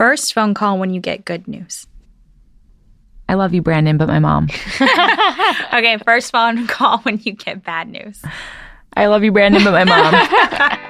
First 0.00 0.32
phone 0.32 0.54
call 0.54 0.78
when 0.78 0.94
you 0.94 1.00
get 1.02 1.26
good 1.26 1.46
news. 1.46 1.86
I 3.28 3.34
love 3.34 3.52
you, 3.52 3.60
Brandon, 3.60 3.98
but 3.98 4.08
my 4.08 4.18
mom. 4.18 4.44
okay, 4.80 5.98
first 6.06 6.32
phone 6.32 6.66
call 6.66 7.00
when 7.00 7.20
you 7.22 7.32
get 7.32 7.62
bad 7.62 7.86
news. 7.86 8.22
I 8.96 9.08
love 9.08 9.24
you, 9.24 9.30
Brandon, 9.30 9.62
but 9.62 9.72
my 9.72 9.84
mom. 9.84 10.80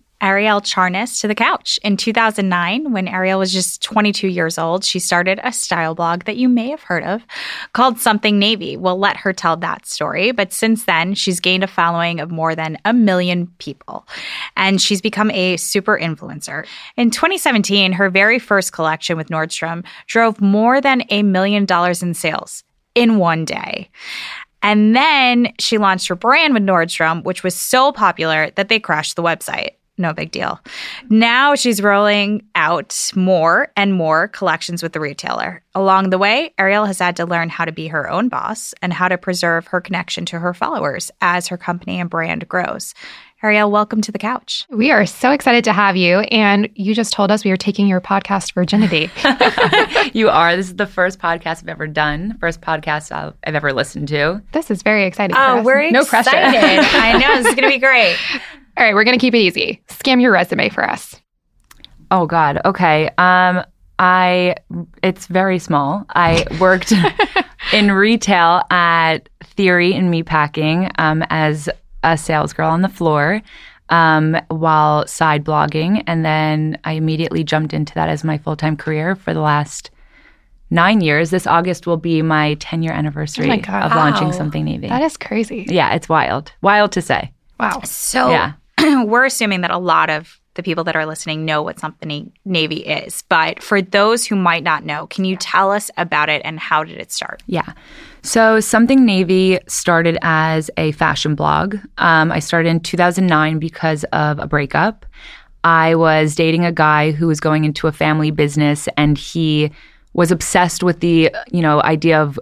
Arielle 0.21 0.61
Charnas 0.61 1.19
to 1.21 1.27
the 1.27 1.35
couch. 1.35 1.79
In 1.83 1.97
2009, 1.97 2.91
when 2.91 3.07
Arielle 3.07 3.39
was 3.39 3.51
just 3.51 3.81
22 3.81 4.27
years 4.27 4.59
old, 4.59 4.85
she 4.85 4.99
started 4.99 5.39
a 5.43 5.51
style 5.51 5.95
blog 5.95 6.25
that 6.25 6.37
you 6.37 6.47
may 6.47 6.69
have 6.69 6.83
heard 6.83 7.03
of 7.03 7.23
called 7.73 7.99
Something 7.99 8.37
Navy. 8.37 8.77
We'll 8.77 8.99
let 8.99 9.17
her 9.17 9.33
tell 9.33 9.57
that 9.57 9.87
story. 9.87 10.31
But 10.31 10.53
since 10.53 10.85
then, 10.85 11.15
she's 11.15 11.39
gained 11.39 11.63
a 11.63 11.67
following 11.67 12.19
of 12.19 12.29
more 12.29 12.53
than 12.53 12.77
a 12.85 12.93
million 12.93 13.47
people, 13.57 14.07
and 14.55 14.79
she's 14.79 15.01
become 15.01 15.31
a 15.31 15.57
super 15.57 15.97
influencer. 15.97 16.67
In 16.97 17.09
2017, 17.09 17.93
her 17.93 18.09
very 18.09 18.37
first 18.37 18.73
collection 18.73 19.17
with 19.17 19.29
Nordstrom 19.29 19.83
drove 20.05 20.39
more 20.39 20.79
than 20.79 21.03
a 21.09 21.23
million 21.23 21.65
dollars 21.65 22.03
in 22.03 22.13
sales 22.13 22.63
in 22.93 23.17
one 23.17 23.43
day. 23.43 23.89
And 24.61 24.95
then 24.95 25.53
she 25.57 25.79
launched 25.79 26.07
her 26.09 26.15
brand 26.15 26.53
with 26.53 26.63
Nordstrom, 26.63 27.23
which 27.23 27.43
was 27.43 27.55
so 27.55 27.91
popular 27.91 28.51
that 28.51 28.69
they 28.69 28.79
crashed 28.79 29.15
the 29.15 29.23
website 29.23 29.71
no 30.01 30.13
big 30.13 30.31
deal. 30.31 30.59
Now 31.09 31.55
she's 31.55 31.81
rolling 31.81 32.43
out 32.55 33.11
more 33.15 33.71
and 33.77 33.93
more 33.93 34.27
collections 34.27 34.83
with 34.83 34.93
the 34.93 34.99
retailer. 34.99 35.63
Along 35.73 36.09
the 36.09 36.17
way, 36.17 36.53
Arielle 36.59 36.87
has 36.87 36.99
had 36.99 37.15
to 37.17 37.25
learn 37.25 37.49
how 37.49 37.65
to 37.65 37.71
be 37.71 37.87
her 37.87 38.09
own 38.09 38.27
boss 38.27 38.73
and 38.81 38.91
how 38.91 39.07
to 39.07 39.17
preserve 39.17 39.67
her 39.67 39.79
connection 39.79 40.25
to 40.25 40.39
her 40.39 40.53
followers 40.53 41.11
as 41.21 41.47
her 41.47 41.57
company 41.57 41.99
and 41.99 42.09
brand 42.09 42.47
grows. 42.49 42.93
Arielle, 43.43 43.71
welcome 43.71 44.01
to 44.01 44.11
the 44.11 44.19
couch. 44.19 44.67
We 44.69 44.91
are 44.91 45.03
so 45.07 45.31
excited 45.31 45.63
to 45.63 45.73
have 45.73 45.97
you. 45.97 46.19
And 46.19 46.69
you 46.75 46.93
just 46.93 47.11
told 47.11 47.31
us 47.31 47.43
we 47.43 47.49
are 47.49 47.57
taking 47.57 47.87
your 47.87 47.99
podcast 47.99 48.53
virginity. 48.53 49.09
you 50.17 50.29
are. 50.29 50.55
This 50.55 50.67
is 50.67 50.75
the 50.75 50.85
first 50.85 51.17
podcast 51.17 51.63
I've 51.63 51.69
ever 51.69 51.87
done, 51.87 52.37
first 52.39 52.61
podcast 52.61 53.11
I've 53.11 53.33
ever 53.43 53.73
listened 53.73 54.09
to. 54.09 54.43
This 54.51 54.69
is 54.69 54.83
very 54.83 55.05
exciting. 55.05 55.35
Oh, 55.35 55.63
we're 55.63 55.89
no 55.89 56.01
excited. 56.01 56.29
pressure. 56.29 56.97
I 56.97 57.17
know. 57.17 57.37
This 57.37 57.47
is 57.47 57.55
going 57.55 57.67
to 57.67 57.75
be 57.75 57.79
great. 57.79 58.15
All 58.77 58.85
right, 58.85 58.95
we're 58.95 59.03
going 59.03 59.17
to 59.17 59.21
keep 59.21 59.33
it 59.33 59.39
easy. 59.39 59.81
Skim 59.89 60.19
your 60.19 60.31
resume 60.31 60.69
for 60.69 60.87
us. 60.87 61.19
Oh 62.09 62.25
God. 62.25 62.59
Okay. 62.65 63.09
Um, 63.17 63.63
I 63.99 64.55
it's 65.03 65.27
very 65.27 65.59
small. 65.59 66.05
I 66.09 66.45
worked 66.59 66.91
in 67.73 67.91
retail 67.91 68.63
at 68.69 69.29
Theory 69.43 69.93
and 69.93 70.11
Meatpacking 70.13 70.91
um, 70.97 71.23
as 71.29 71.69
a 72.03 72.17
sales 72.17 72.51
girl 72.51 72.69
on 72.69 72.81
the 72.81 72.89
floor 72.89 73.41
um, 73.89 74.37
while 74.47 75.05
side 75.05 75.43
blogging, 75.43 76.03
and 76.07 76.25
then 76.25 76.79
I 76.83 76.93
immediately 76.93 77.43
jumped 77.43 77.73
into 77.73 77.93
that 77.93 78.09
as 78.09 78.23
my 78.23 78.37
full 78.37 78.55
time 78.55 78.75
career 78.75 79.15
for 79.15 79.33
the 79.33 79.41
last 79.41 79.91
nine 80.69 81.01
years. 81.01 81.29
This 81.29 81.45
August 81.45 81.85
will 81.85 81.97
be 81.97 82.21
my 82.21 82.55
10 82.55 82.81
year 82.81 82.93
anniversary 82.93 83.49
oh 83.51 83.53
of 83.53 83.67
wow. 83.67 83.95
launching 83.95 84.31
Something 84.33 84.65
Navy. 84.65 84.87
That 84.87 85.03
is 85.03 85.17
crazy. 85.17 85.65
Yeah, 85.69 85.93
it's 85.93 86.09
wild. 86.09 86.53
Wild 86.61 86.93
to 86.93 87.01
say. 87.01 87.31
Wow. 87.59 87.81
So 87.83 88.31
yeah. 88.31 88.53
we're 89.05 89.25
assuming 89.25 89.61
that 89.61 89.71
a 89.71 89.77
lot 89.77 90.09
of 90.09 90.39
the 90.55 90.63
people 90.63 90.83
that 90.83 90.95
are 90.95 91.05
listening 91.05 91.45
know 91.45 91.61
what 91.61 91.79
something 91.79 92.31
Navy 92.43 92.77
is. 92.77 93.23
But 93.29 93.63
for 93.63 93.81
those 93.81 94.25
who 94.25 94.35
might 94.35 94.63
not 94.63 94.83
know, 94.83 95.07
can 95.07 95.23
you 95.23 95.37
tell 95.37 95.71
us 95.71 95.89
about 95.97 96.29
it 96.29 96.41
and 96.43 96.59
how 96.59 96.83
did 96.83 96.97
it 96.97 97.11
start? 97.11 97.41
Yeah. 97.47 97.73
So, 98.21 98.59
Something 98.59 99.05
Navy 99.05 99.59
started 99.67 100.17
as 100.21 100.69
a 100.77 100.91
fashion 100.93 101.35
blog. 101.35 101.77
Um, 101.97 102.31
I 102.31 102.39
started 102.39 102.69
in 102.69 102.81
2009 102.81 103.59
because 103.59 104.03
of 104.11 104.39
a 104.39 104.47
breakup. 104.47 105.05
I 105.63 105.95
was 105.95 106.35
dating 106.35 106.65
a 106.65 106.71
guy 106.71 107.11
who 107.11 107.27
was 107.27 107.39
going 107.39 107.63
into 107.63 107.87
a 107.87 107.91
family 107.91 108.31
business 108.31 108.89
and 108.97 109.17
he 109.17 109.71
was 110.13 110.31
obsessed 110.31 110.83
with 110.83 110.99
the, 110.99 111.33
you 111.51 111.61
know, 111.61 111.81
idea 111.83 112.21
of 112.21 112.39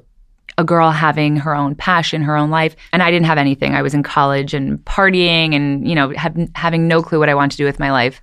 a 0.59 0.63
girl 0.63 0.91
having 0.91 1.37
her 1.37 1.55
own 1.55 1.73
passion, 1.73 2.21
her 2.21 2.35
own 2.35 2.49
life. 2.49 2.75
And 2.91 3.01
I 3.01 3.09
didn't 3.09 3.27
have 3.27 3.37
anything. 3.37 3.75
I 3.75 3.81
was 3.81 3.93
in 3.93 4.03
college 4.03 4.53
and 4.53 4.77
partying 4.83 5.55
and, 5.55 5.87
you 5.87 5.95
know, 5.95 6.09
have, 6.09 6.37
having 6.53 6.85
no 6.85 7.01
clue 7.01 7.17
what 7.17 7.29
I 7.29 7.33
wanted 7.33 7.51
to 7.51 7.57
do 7.57 7.63
with 7.63 7.79
my 7.79 7.91
life. 7.91 8.21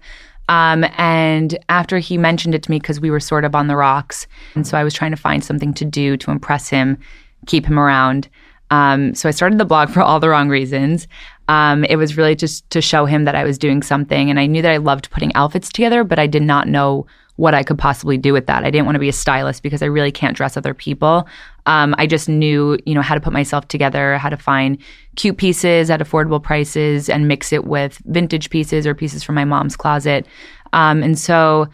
Um, 0.50 0.84
and 0.98 1.58
after 1.70 1.98
he 1.98 2.18
mentioned 2.18 2.54
it 2.54 2.62
to 2.64 2.70
me, 2.70 2.78
because 2.78 3.00
we 3.00 3.10
were 3.10 3.20
sort 3.20 3.46
of 3.46 3.54
on 3.54 3.68
the 3.68 3.74
rocks, 3.74 4.26
and 4.54 4.66
so 4.66 4.76
I 4.76 4.84
was 4.84 4.92
trying 4.92 5.12
to 5.12 5.16
find 5.16 5.42
something 5.42 5.72
to 5.74 5.84
do 5.86 6.18
to 6.18 6.30
impress 6.30 6.68
him, 6.68 6.98
keep 7.46 7.64
him 7.64 7.78
around. 7.78 8.28
Um, 8.70 9.14
so 9.14 9.30
I 9.30 9.32
started 9.32 9.58
the 9.58 9.64
blog 9.64 9.88
for 9.94 10.02
all 10.02 10.20
the 10.20 10.28
wrong 10.28 10.50
reasons. 10.50 11.08
Um, 11.48 11.84
it 11.84 11.96
was 11.96 12.16
really 12.16 12.34
just 12.34 12.68
to 12.70 12.80
show 12.80 13.06
him 13.06 13.24
that 13.24 13.34
I 13.34 13.44
was 13.44 13.58
doing 13.58 13.82
something, 13.82 14.30
and 14.30 14.40
I 14.40 14.46
knew 14.46 14.62
that 14.62 14.72
I 14.72 14.78
loved 14.78 15.10
putting 15.10 15.34
outfits 15.34 15.70
together, 15.70 16.04
but 16.04 16.18
I 16.18 16.26
did 16.26 16.42
not 16.42 16.68
know 16.68 17.06
what 17.36 17.54
I 17.54 17.62
could 17.62 17.78
possibly 17.78 18.16
do 18.16 18.32
with 18.32 18.46
that. 18.46 18.64
I 18.64 18.70
didn't 18.70 18.86
want 18.86 18.96
to 18.96 19.00
be 19.00 19.10
a 19.10 19.12
stylist 19.12 19.62
because 19.62 19.82
I 19.82 19.86
really 19.86 20.10
can't 20.10 20.36
dress 20.36 20.56
other 20.56 20.72
people. 20.74 21.28
Um, 21.66 21.94
I 21.98 22.06
just 22.06 22.28
knew, 22.28 22.78
you 22.86 22.94
know, 22.94 23.02
how 23.02 23.14
to 23.14 23.20
put 23.20 23.32
myself 23.32 23.68
together, 23.68 24.16
how 24.16 24.30
to 24.30 24.38
find 24.38 24.78
cute 25.16 25.36
pieces 25.36 25.90
at 25.90 26.00
affordable 26.00 26.42
prices 26.42 27.10
and 27.10 27.28
mix 27.28 27.52
it 27.52 27.66
with 27.66 28.00
vintage 28.06 28.48
pieces 28.48 28.86
or 28.86 28.94
pieces 28.94 29.22
from 29.22 29.34
my 29.34 29.44
mom's 29.44 29.76
closet. 29.76 30.26
Um, 30.72 31.02
and 31.02 31.18
so 31.18 31.68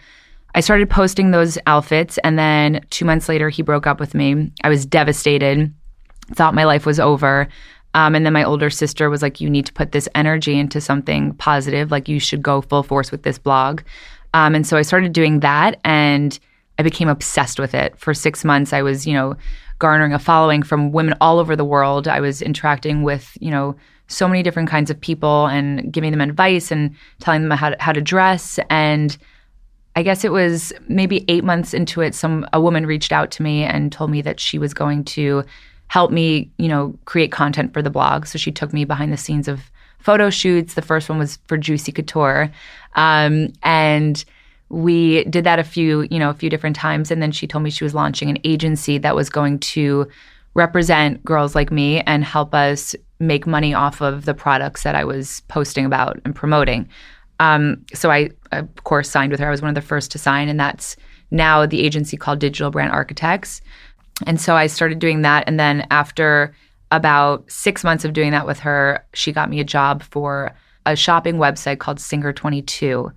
I 0.54 0.60
started 0.60 0.90
posting 0.90 1.30
those 1.30 1.58
outfits. 1.66 2.18
And 2.18 2.38
then 2.38 2.84
two 2.90 3.04
months 3.04 3.28
later, 3.28 3.48
he 3.48 3.62
broke 3.62 3.86
up 3.86 4.00
with 4.00 4.14
me. 4.14 4.50
I 4.64 4.68
was 4.68 4.84
devastated, 4.84 5.72
thought 6.34 6.54
my 6.54 6.64
life 6.64 6.86
was 6.86 6.98
over. 6.98 7.48
Um, 7.94 8.14
and 8.14 8.24
then 8.24 8.32
my 8.32 8.44
older 8.44 8.70
sister 8.70 9.10
was 9.10 9.22
like, 9.22 9.40
You 9.40 9.50
need 9.50 9.66
to 9.66 9.72
put 9.72 9.92
this 9.92 10.08
energy 10.14 10.58
into 10.58 10.80
something 10.80 11.34
positive. 11.34 11.90
Like, 11.90 12.08
you 12.08 12.18
should 12.18 12.42
go 12.42 12.60
full 12.60 12.82
force 12.82 13.10
with 13.10 13.22
this 13.22 13.38
blog. 13.38 13.82
Um, 14.34 14.54
and 14.54 14.66
so 14.66 14.76
I 14.76 14.82
started 14.82 15.12
doing 15.12 15.40
that 15.40 15.78
and 15.84 16.38
I 16.78 16.82
became 16.82 17.08
obsessed 17.08 17.58
with 17.58 17.74
it. 17.74 17.98
For 17.98 18.14
six 18.14 18.44
months, 18.44 18.72
I 18.72 18.82
was, 18.82 19.06
you 19.06 19.12
know, 19.12 19.36
garnering 19.78 20.12
a 20.12 20.18
following 20.18 20.62
from 20.62 20.92
women 20.92 21.14
all 21.20 21.38
over 21.38 21.54
the 21.54 21.64
world. 21.64 22.08
I 22.08 22.20
was 22.20 22.40
interacting 22.40 23.02
with, 23.02 23.36
you 23.40 23.50
know, 23.50 23.76
so 24.06 24.28
many 24.28 24.42
different 24.42 24.68
kinds 24.68 24.90
of 24.90 25.00
people 25.00 25.46
and 25.46 25.92
giving 25.92 26.10
them 26.10 26.20
advice 26.20 26.70
and 26.70 26.94
telling 27.20 27.42
them 27.42 27.58
how 27.58 27.70
to, 27.70 27.76
how 27.80 27.92
to 27.92 28.00
dress. 28.00 28.58
And 28.70 29.16
I 29.96 30.02
guess 30.02 30.24
it 30.24 30.32
was 30.32 30.72
maybe 30.88 31.24
eight 31.28 31.44
months 31.44 31.74
into 31.74 32.00
it, 32.00 32.14
some 32.14 32.46
a 32.52 32.60
woman 32.60 32.86
reached 32.86 33.12
out 33.12 33.30
to 33.32 33.42
me 33.42 33.64
and 33.64 33.92
told 33.92 34.10
me 34.10 34.22
that 34.22 34.40
she 34.40 34.58
was 34.58 34.72
going 34.72 35.04
to 35.04 35.44
help 35.92 36.10
me, 36.10 36.50
you 36.56 36.68
know, 36.68 36.98
create 37.04 37.30
content 37.30 37.70
for 37.74 37.82
the 37.82 37.90
blog. 37.90 38.24
So 38.24 38.38
she 38.38 38.50
took 38.50 38.72
me 38.72 38.86
behind 38.86 39.12
the 39.12 39.18
scenes 39.18 39.46
of 39.46 39.70
photo 39.98 40.30
shoots. 40.30 40.72
The 40.72 40.80
first 40.80 41.10
one 41.10 41.18
was 41.18 41.38
for 41.48 41.58
Juicy 41.58 41.92
Couture. 41.92 42.50
Um, 42.94 43.52
and 43.62 44.24
we 44.70 45.24
did 45.24 45.44
that 45.44 45.58
a 45.58 45.64
few, 45.64 46.08
you 46.10 46.18
know, 46.18 46.30
a 46.30 46.34
few 46.34 46.48
different 46.48 46.76
times. 46.76 47.10
And 47.10 47.20
then 47.20 47.30
she 47.30 47.46
told 47.46 47.62
me 47.62 47.68
she 47.68 47.84
was 47.84 47.94
launching 47.94 48.30
an 48.30 48.38
agency 48.42 48.96
that 48.96 49.14
was 49.14 49.28
going 49.28 49.58
to 49.58 50.08
represent 50.54 51.22
girls 51.26 51.54
like 51.54 51.70
me 51.70 52.00
and 52.00 52.24
help 52.24 52.54
us 52.54 52.96
make 53.20 53.46
money 53.46 53.74
off 53.74 54.00
of 54.00 54.24
the 54.24 54.32
products 54.32 54.84
that 54.84 54.94
I 54.94 55.04
was 55.04 55.42
posting 55.48 55.84
about 55.84 56.18
and 56.24 56.34
promoting. 56.34 56.88
Um, 57.38 57.84
so 57.92 58.10
I, 58.10 58.30
of 58.50 58.84
course, 58.84 59.10
signed 59.10 59.30
with 59.30 59.40
her. 59.40 59.48
I 59.48 59.50
was 59.50 59.60
one 59.60 59.68
of 59.68 59.74
the 59.74 59.82
first 59.82 60.10
to 60.12 60.18
sign, 60.18 60.48
and 60.48 60.58
that's 60.58 60.96
now 61.30 61.66
the 61.66 61.82
agency 61.82 62.16
called 62.16 62.38
Digital 62.38 62.70
Brand 62.70 62.92
Architects. 62.92 63.60
And 64.26 64.40
so 64.40 64.56
I 64.56 64.66
started 64.66 64.98
doing 64.98 65.22
that. 65.22 65.44
And 65.46 65.58
then 65.58 65.86
after 65.90 66.54
about 66.90 67.50
six 67.50 67.82
months 67.82 68.04
of 68.04 68.12
doing 68.12 68.32
that 68.32 68.46
with 68.46 68.58
her, 68.60 69.04
she 69.14 69.32
got 69.32 69.50
me 69.50 69.60
a 69.60 69.64
job 69.64 70.02
for 70.02 70.54
a 70.84 70.96
shopping 70.96 71.36
website 71.36 71.78
called 71.78 72.00
Singer 72.00 72.32
22. 72.32 73.10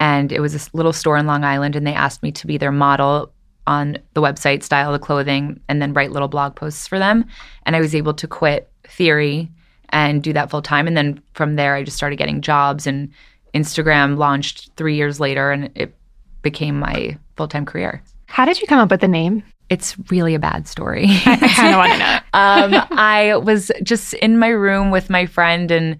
And 0.00 0.32
it 0.32 0.40
was 0.40 0.54
a 0.54 0.76
little 0.76 0.92
store 0.92 1.16
in 1.16 1.26
Long 1.26 1.44
Island, 1.44 1.76
and 1.76 1.86
they 1.86 1.94
asked 1.94 2.22
me 2.22 2.32
to 2.32 2.46
be 2.46 2.58
their 2.58 2.72
model 2.72 3.32
on 3.66 3.98
the 4.12 4.20
website, 4.20 4.62
style 4.62 4.92
the 4.92 4.98
clothing, 4.98 5.60
and 5.68 5.80
then 5.80 5.94
write 5.94 6.12
little 6.12 6.28
blog 6.28 6.54
posts 6.54 6.86
for 6.86 6.98
them. 6.98 7.24
And 7.64 7.74
I 7.74 7.80
was 7.80 7.94
able 7.94 8.14
to 8.14 8.28
quit 8.28 8.70
Theory 8.86 9.50
and 9.90 10.22
do 10.22 10.32
that 10.34 10.50
full 10.50 10.60
time. 10.60 10.86
And 10.86 10.96
then 10.96 11.22
from 11.32 11.56
there, 11.56 11.74
I 11.74 11.84
just 11.84 11.96
started 11.96 12.16
getting 12.16 12.42
jobs, 12.42 12.86
and 12.86 13.10
Instagram 13.54 14.18
launched 14.18 14.70
three 14.76 14.96
years 14.96 15.20
later, 15.20 15.52
and 15.52 15.70
it 15.74 15.94
became 16.42 16.78
my 16.78 17.16
full 17.36 17.48
time 17.48 17.64
career. 17.64 18.02
How 18.26 18.44
did 18.44 18.60
you 18.60 18.66
come 18.66 18.80
up 18.80 18.90
with 18.90 19.00
the 19.00 19.08
name? 19.08 19.42
It's 19.70 19.96
really 20.10 20.34
a 20.34 20.38
bad 20.38 20.68
story. 20.68 21.06
I, 21.08 21.72
I 21.72 21.76
want 21.76 21.92
to 21.92 21.98
know. 21.98 22.18
um, 22.78 22.88
I 22.98 23.36
was 23.36 23.70
just 23.82 24.14
in 24.14 24.38
my 24.38 24.48
room 24.48 24.90
with 24.90 25.10
my 25.10 25.26
friend, 25.26 25.70
and 25.70 25.98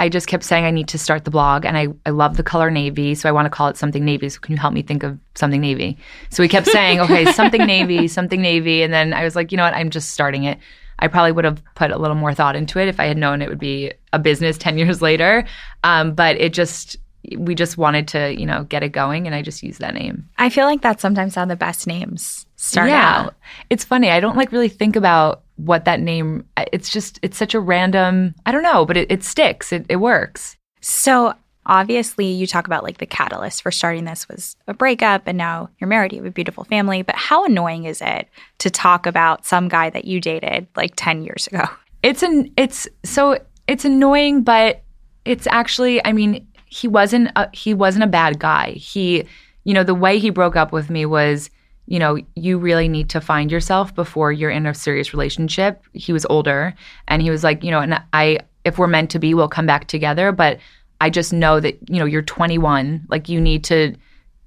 I 0.00 0.08
just 0.08 0.28
kept 0.28 0.44
saying 0.44 0.64
I 0.64 0.70
need 0.70 0.88
to 0.88 0.98
start 0.98 1.26
the 1.26 1.30
blog 1.30 1.66
and 1.66 1.76
I, 1.76 1.88
I 2.06 2.10
love 2.10 2.38
the 2.38 2.42
color 2.42 2.70
navy. 2.70 3.14
So 3.14 3.28
I 3.28 3.32
want 3.32 3.44
to 3.44 3.50
call 3.50 3.68
it 3.68 3.76
something 3.76 4.02
navy. 4.02 4.30
So 4.30 4.40
can 4.40 4.52
you 4.52 4.58
help 4.58 4.72
me 4.72 4.80
think 4.80 5.02
of 5.02 5.18
something 5.34 5.60
navy? 5.60 5.98
So 6.30 6.42
we 6.42 6.48
kept 6.48 6.66
saying, 6.68 7.00
okay, 7.00 7.30
something 7.32 7.66
navy, 7.66 8.08
something 8.08 8.40
navy. 8.40 8.82
And 8.82 8.94
then 8.94 9.12
I 9.12 9.24
was 9.24 9.36
like, 9.36 9.52
you 9.52 9.58
know 9.58 9.64
what? 9.64 9.74
I'm 9.74 9.90
just 9.90 10.12
starting 10.12 10.44
it. 10.44 10.58
I 11.00 11.08
probably 11.08 11.32
would 11.32 11.44
have 11.44 11.62
put 11.74 11.90
a 11.90 11.98
little 11.98 12.16
more 12.16 12.32
thought 12.32 12.56
into 12.56 12.78
it 12.78 12.88
if 12.88 12.98
I 12.98 13.04
had 13.04 13.18
known 13.18 13.42
it 13.42 13.50
would 13.50 13.58
be 13.58 13.92
a 14.14 14.18
business 14.18 14.56
10 14.56 14.78
years 14.78 15.02
later. 15.02 15.44
Um, 15.84 16.14
but 16.14 16.40
it 16.40 16.54
just, 16.54 16.96
we 17.36 17.54
just 17.54 17.76
wanted 17.76 18.08
to, 18.08 18.34
you 18.38 18.46
know, 18.46 18.64
get 18.64 18.82
it 18.82 18.90
going 18.90 19.26
and 19.26 19.34
I 19.34 19.42
just 19.42 19.62
used 19.62 19.80
that 19.80 19.94
name. 19.94 20.28
I 20.38 20.48
feel 20.48 20.64
like 20.64 20.80
that's 20.80 21.02
sometimes 21.02 21.34
how 21.34 21.44
the 21.44 21.56
best 21.56 21.86
names 21.86 22.46
start 22.56 22.88
out. 22.88 22.92
yeah. 22.92 23.24
out. 23.26 23.34
It's 23.68 23.84
funny. 23.84 24.10
I 24.10 24.20
don't 24.20 24.36
like 24.36 24.52
really 24.52 24.68
think 24.68 24.96
about 24.96 25.42
what 25.56 25.84
that 25.84 26.00
name 26.00 26.46
it's 26.72 26.88
just 26.88 27.18
it's 27.22 27.36
such 27.36 27.54
a 27.54 27.60
random 27.60 28.34
I 28.46 28.52
don't 28.52 28.62
know, 28.62 28.86
but 28.86 28.96
it, 28.96 29.10
it 29.10 29.22
sticks. 29.22 29.72
It, 29.72 29.86
it 29.88 29.96
works. 29.96 30.56
So 30.80 31.34
obviously 31.66 32.26
you 32.26 32.46
talk 32.46 32.66
about 32.66 32.82
like 32.82 32.98
the 32.98 33.06
catalyst 33.06 33.62
for 33.62 33.70
starting 33.70 34.04
this 34.04 34.28
was 34.28 34.56
a 34.66 34.74
breakup 34.74 35.22
and 35.26 35.36
now 35.36 35.68
you're 35.78 35.88
married, 35.88 36.12
you 36.12 36.18
have 36.18 36.26
a 36.26 36.30
beautiful 36.30 36.64
family. 36.64 37.02
But 37.02 37.16
how 37.16 37.44
annoying 37.44 37.84
is 37.84 38.00
it 38.00 38.28
to 38.58 38.70
talk 38.70 39.06
about 39.06 39.46
some 39.46 39.68
guy 39.68 39.90
that 39.90 40.04
you 40.04 40.20
dated 40.20 40.66
like 40.76 40.92
10 40.96 41.22
years 41.22 41.46
ago? 41.46 41.64
It's 42.02 42.22
an 42.22 42.52
it's 42.56 42.88
so 43.04 43.38
it's 43.66 43.84
annoying, 43.84 44.42
but 44.42 44.82
it's 45.24 45.46
actually 45.46 46.04
I 46.04 46.12
mean, 46.12 46.46
he 46.70 46.88
wasn't 46.88 47.30
a, 47.36 47.48
he 47.52 47.74
wasn't 47.74 48.04
a 48.04 48.08
bad 48.08 48.38
guy. 48.38 48.70
He 48.72 49.24
you 49.64 49.74
know, 49.74 49.84
the 49.84 49.94
way 49.94 50.18
he 50.18 50.30
broke 50.30 50.56
up 50.56 50.72
with 50.72 50.88
me 50.88 51.04
was 51.04 51.50
you 51.90 51.98
know, 51.98 52.16
you 52.36 52.56
really 52.56 52.88
need 52.88 53.10
to 53.10 53.20
find 53.20 53.50
yourself 53.50 53.92
before 53.94 54.30
you're 54.30 54.48
in 54.48 54.64
a 54.64 54.72
serious 54.72 55.12
relationship. 55.12 55.82
He 55.92 56.12
was 56.12 56.24
older 56.26 56.72
and 57.08 57.20
he 57.20 57.30
was 57.30 57.42
like, 57.42 57.64
you 57.64 57.72
know, 57.72 57.80
and 57.80 58.00
I, 58.12 58.38
if 58.64 58.78
we're 58.78 58.86
meant 58.86 59.10
to 59.10 59.18
be, 59.18 59.34
we'll 59.34 59.48
come 59.48 59.66
back 59.66 59.88
together. 59.88 60.30
But 60.30 60.60
I 61.00 61.10
just 61.10 61.32
know 61.32 61.58
that, 61.58 61.76
you 61.90 61.98
know, 61.98 62.04
you're 62.04 62.22
21. 62.22 63.06
Like, 63.08 63.28
you 63.28 63.40
need 63.40 63.64
to 63.64 63.96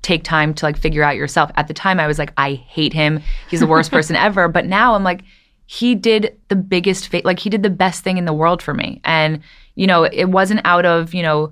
take 0.03 0.23
time 0.23 0.53
to 0.53 0.65
like 0.65 0.77
figure 0.77 1.03
out 1.03 1.17
yourself. 1.17 1.51
At 1.55 1.67
the 1.67 1.73
time, 1.73 1.99
I 1.99 2.07
was 2.07 2.17
like, 2.17 2.31
I 2.37 2.53
hate 2.53 2.93
him. 2.93 3.21
He's 3.49 3.59
the 3.59 3.67
worst 3.67 3.91
person 3.91 4.15
ever. 4.15 4.47
But 4.47 4.65
now 4.65 4.95
I'm 4.95 5.03
like, 5.03 5.23
he 5.65 5.95
did 5.95 6.39
the 6.47 6.55
biggest, 6.55 7.09
fa- 7.09 7.23
like, 7.25 7.39
he 7.39 7.49
did 7.49 7.63
the 7.63 7.69
best 7.69 8.05
thing 8.05 8.17
in 8.17 8.23
the 8.23 8.33
world 8.33 8.63
for 8.63 8.73
me. 8.73 9.01
And, 9.03 9.41
you 9.75 9.85
know, 9.85 10.03
it 10.05 10.29
wasn't 10.29 10.61
out 10.63 10.85
of, 10.85 11.13
you 11.13 11.23
know, 11.23 11.51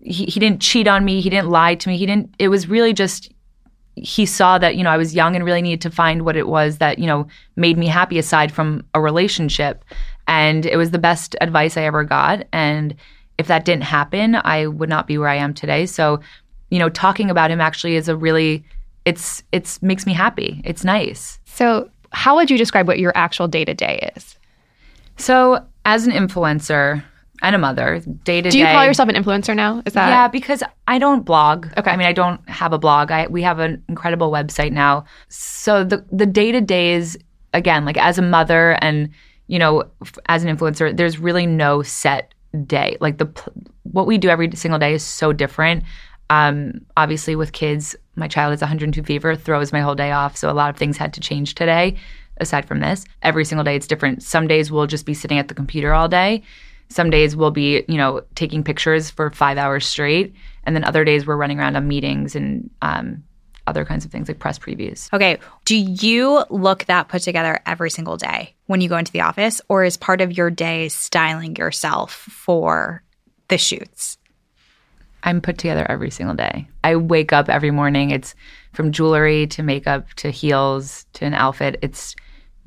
he, 0.00 0.24
he 0.26 0.40
didn't 0.40 0.60
cheat 0.60 0.86
on 0.86 1.04
me. 1.04 1.20
He 1.20 1.30
didn't 1.30 1.48
lie 1.48 1.74
to 1.74 1.88
me. 1.88 1.96
He 1.96 2.06
didn't, 2.06 2.34
it 2.38 2.48
was 2.48 2.68
really 2.68 2.92
just, 2.92 3.32
he 3.96 4.26
saw 4.26 4.58
that 4.58 4.76
you 4.76 4.84
know 4.84 4.90
I 4.90 4.98
was 4.98 5.14
young 5.14 5.34
and 5.34 5.44
really 5.44 5.62
needed 5.62 5.80
to 5.80 5.90
find 5.90 6.24
what 6.24 6.36
it 6.36 6.46
was 6.46 6.78
that 6.78 6.98
you 6.98 7.06
know 7.06 7.26
made 7.56 7.78
me 7.78 7.86
happy 7.86 8.18
aside 8.18 8.52
from 8.52 8.84
a 8.94 9.00
relationship 9.00 9.84
and 10.28 10.66
it 10.66 10.76
was 10.76 10.90
the 10.90 10.98
best 10.98 11.34
advice 11.40 11.76
I 11.76 11.82
ever 11.82 12.04
got 12.04 12.46
and 12.52 12.94
if 13.38 13.46
that 13.46 13.64
didn't 13.64 13.84
happen 13.84 14.36
I 14.44 14.66
would 14.66 14.90
not 14.90 15.06
be 15.06 15.16
where 15.18 15.28
I 15.28 15.36
am 15.36 15.54
today 15.54 15.86
so 15.86 16.20
you 16.70 16.78
know 16.78 16.90
talking 16.90 17.30
about 17.30 17.50
him 17.50 17.60
actually 17.60 17.96
is 17.96 18.08
a 18.08 18.16
really 18.16 18.64
it's 19.06 19.42
it's 19.52 19.80
makes 19.82 20.04
me 20.04 20.12
happy 20.12 20.60
it's 20.64 20.84
nice 20.84 21.38
So, 21.46 21.90
how 22.10 22.36
would 22.36 22.50
you 22.50 22.58
describe 22.58 22.86
what 22.86 22.98
your 22.98 23.12
actual 23.14 23.48
day 23.48 23.64
to 23.64 23.74
day 23.74 24.10
is? 24.14 24.36
so 25.16 25.64
as 25.86 26.06
an 26.06 26.12
influencer 26.12 27.02
and 27.42 27.54
a 27.54 27.58
mother 27.58 28.00
day 28.24 28.40
to 28.40 28.42
day 28.42 28.50
Do 28.50 28.58
you 28.58 28.66
call 28.66 28.84
yourself 28.84 29.08
an 29.08 29.14
influencer 29.14 29.54
now? 29.54 29.82
Is 29.86 29.92
that 29.94 30.08
yeah, 30.08 30.28
because 30.28 30.62
I 30.88 30.98
don't 30.98 31.24
blog. 31.24 31.66
Okay. 31.76 31.90
I 31.90 31.96
mean, 31.96 32.06
I 32.06 32.12
don't 32.12 32.46
have 32.48 32.72
a 32.72 32.78
blog. 32.78 33.10
I 33.10 33.26
we 33.26 33.42
have 33.42 33.58
an 33.58 33.82
incredible 33.88 34.30
website 34.30 34.72
now. 34.72 35.04
So 35.28 35.84
the 35.84 36.04
the 36.10 36.26
day 36.26 36.52
to 36.52 36.60
day 36.60 36.92
is 36.94 37.18
again 37.52 37.84
like 37.84 37.96
as 37.96 38.18
a 38.18 38.22
mother 38.22 38.78
and 38.82 39.10
you 39.46 39.58
know 39.58 39.84
f- 40.02 40.18
as 40.26 40.44
an 40.44 40.56
influencer, 40.56 40.96
there's 40.96 41.18
really 41.18 41.46
no 41.46 41.82
set 41.82 42.34
day. 42.66 42.96
Like 43.00 43.18
the 43.18 43.26
what 43.82 44.06
we 44.06 44.18
do 44.18 44.28
every 44.28 44.50
single 44.54 44.78
day 44.78 44.94
is 44.94 45.02
so 45.02 45.32
different. 45.32 45.84
Um, 46.28 46.80
obviously, 46.96 47.36
with 47.36 47.52
kids, 47.52 47.94
my 48.16 48.28
child 48.28 48.50
has 48.50 48.60
102 48.60 49.02
fever, 49.02 49.36
throws 49.36 49.72
my 49.72 49.80
whole 49.80 49.94
day 49.94 50.10
off. 50.10 50.36
So 50.36 50.50
a 50.50 50.52
lot 50.52 50.70
of 50.70 50.76
things 50.76 50.96
had 50.96 51.12
to 51.14 51.20
change 51.20 51.54
today. 51.54 51.96
Aside 52.38 52.66
from 52.66 52.80
this, 52.80 53.06
every 53.22 53.46
single 53.46 53.64
day 53.64 53.76
it's 53.76 53.86
different. 53.86 54.22
Some 54.22 54.46
days 54.46 54.70
we'll 54.70 54.86
just 54.86 55.06
be 55.06 55.14
sitting 55.14 55.38
at 55.38 55.48
the 55.48 55.54
computer 55.54 55.94
all 55.94 56.08
day. 56.08 56.42
Some 56.88 57.10
days 57.10 57.34
we'll 57.34 57.50
be, 57.50 57.84
you 57.88 57.96
know, 57.96 58.22
taking 58.34 58.62
pictures 58.62 59.10
for 59.10 59.30
five 59.30 59.58
hours 59.58 59.86
straight, 59.86 60.34
and 60.64 60.74
then 60.74 60.84
other 60.84 61.04
days 61.04 61.26
we're 61.26 61.36
running 61.36 61.58
around 61.58 61.76
on 61.76 61.88
meetings 61.88 62.36
and 62.36 62.70
um, 62.82 63.24
other 63.66 63.84
kinds 63.84 64.04
of 64.04 64.10
things 64.10 64.28
like 64.28 64.38
press 64.38 64.58
previews. 64.58 65.12
Okay. 65.12 65.38
Do 65.64 65.76
you 65.76 66.44
look 66.50 66.84
that 66.84 67.08
put 67.08 67.22
together 67.22 67.60
every 67.66 67.90
single 67.90 68.16
day 68.16 68.54
when 68.66 68.80
you 68.80 68.88
go 68.88 68.96
into 68.96 69.12
the 69.12 69.22
office, 69.22 69.60
or 69.68 69.84
is 69.84 69.96
part 69.96 70.20
of 70.20 70.36
your 70.36 70.50
day 70.50 70.88
styling 70.88 71.56
yourself 71.56 72.12
for 72.12 73.02
the 73.48 73.58
shoots? 73.58 74.18
I'm 75.22 75.40
put 75.40 75.58
together 75.58 75.84
every 75.88 76.10
single 76.10 76.36
day. 76.36 76.68
I 76.84 76.94
wake 76.94 77.32
up 77.32 77.48
every 77.48 77.72
morning. 77.72 78.10
It's 78.12 78.34
from 78.72 78.92
jewelry 78.92 79.48
to 79.48 79.62
makeup 79.62 80.12
to 80.14 80.30
heels 80.30 81.04
to 81.14 81.24
an 81.24 81.34
outfit. 81.34 81.80
It's 81.82 82.14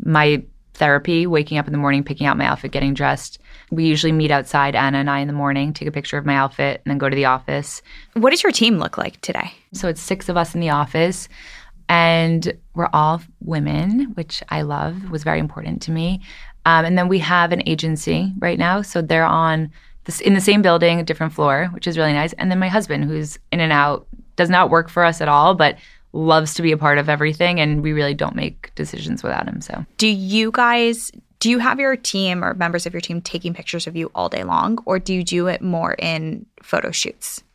my 0.03 0.43
therapy, 0.79 1.27
waking 1.27 1.57
up 1.57 1.67
in 1.67 1.71
the 1.71 1.77
morning, 1.77 2.03
picking 2.03 2.25
out 2.25 2.37
my 2.37 2.45
outfit, 2.45 2.71
getting 2.71 2.93
dressed. 2.93 3.37
We 3.69 3.85
usually 3.85 4.11
meet 4.11 4.31
outside, 4.31 4.75
Anna 4.75 4.97
and 4.97 5.09
I, 5.09 5.19
in 5.19 5.27
the 5.27 5.33
morning, 5.33 5.73
take 5.73 5.87
a 5.87 5.91
picture 5.91 6.17
of 6.17 6.25
my 6.25 6.35
outfit, 6.35 6.81
and 6.83 6.89
then 6.89 6.97
go 6.97 7.09
to 7.09 7.15
the 7.15 7.25
office. 7.25 7.81
What 8.13 8.31
does 8.31 8.41
your 8.41 8.51
team 8.51 8.79
look 8.79 8.97
like 8.97 9.21
today? 9.21 9.51
So 9.73 9.87
it's 9.87 10.01
six 10.01 10.29
of 10.29 10.37
us 10.37 10.55
in 10.55 10.61
the 10.61 10.71
office, 10.71 11.29
and 11.87 12.51
we're 12.73 12.89
all 12.93 13.21
women, 13.41 14.13
which 14.15 14.41
I 14.49 14.63
love, 14.63 15.11
was 15.11 15.23
very 15.23 15.39
important 15.39 15.81
to 15.83 15.91
me. 15.91 16.21
Um, 16.65 16.85
and 16.85 16.97
then 16.97 17.07
we 17.07 17.19
have 17.19 17.51
an 17.51 17.63
agency 17.67 18.33
right 18.39 18.57
now, 18.57 18.81
so 18.81 19.01
they're 19.01 19.25
on 19.25 19.71
this 20.05 20.21
in 20.21 20.33
the 20.33 20.41
same 20.41 20.61
building, 20.61 20.99
a 20.99 21.03
different 21.03 21.33
floor, 21.33 21.69
which 21.71 21.87
is 21.87 21.97
really 21.97 22.13
nice. 22.13 22.33
And 22.33 22.49
then 22.49 22.59
my 22.59 22.69
husband, 22.69 23.03
who's 23.03 23.37
in 23.51 23.59
and 23.59 23.71
out, 23.71 24.07
does 24.35 24.49
not 24.49 24.69
work 24.69 24.89
for 24.89 25.03
us 25.03 25.21
at 25.21 25.27
all, 25.27 25.53
but 25.53 25.77
loves 26.13 26.53
to 26.55 26.61
be 26.61 26.71
a 26.71 26.77
part 26.77 26.97
of 26.97 27.07
everything, 27.09 27.59
and 27.59 27.81
we 27.83 27.93
really 27.93 28.13
don't 28.15 28.35
make 28.35 28.73
decisions 28.75 29.21
without 29.23 29.47
him. 29.47 29.61
So 29.61 29.85
Do 29.97 30.07
you 30.07 30.51
guys 30.51 31.11
do 31.39 31.49
you 31.49 31.59
have 31.59 31.79
your 31.79 31.95
team 31.95 32.43
or 32.43 32.53
members 32.55 32.85
of 32.85 32.93
your 32.93 32.99
team 32.99 33.21
taking 33.21 33.53
pictures 33.53 33.87
of 33.87 33.95
you 33.95 34.11
all 34.13 34.27
day 34.27 34.43
long, 34.43 34.77
or 34.85 34.99
do 34.99 35.13
you 35.13 35.23
do 35.23 35.47
it 35.47 35.61
more 35.61 35.93
in 35.93 36.45
photo 36.61 36.91
shoots? 36.91 37.43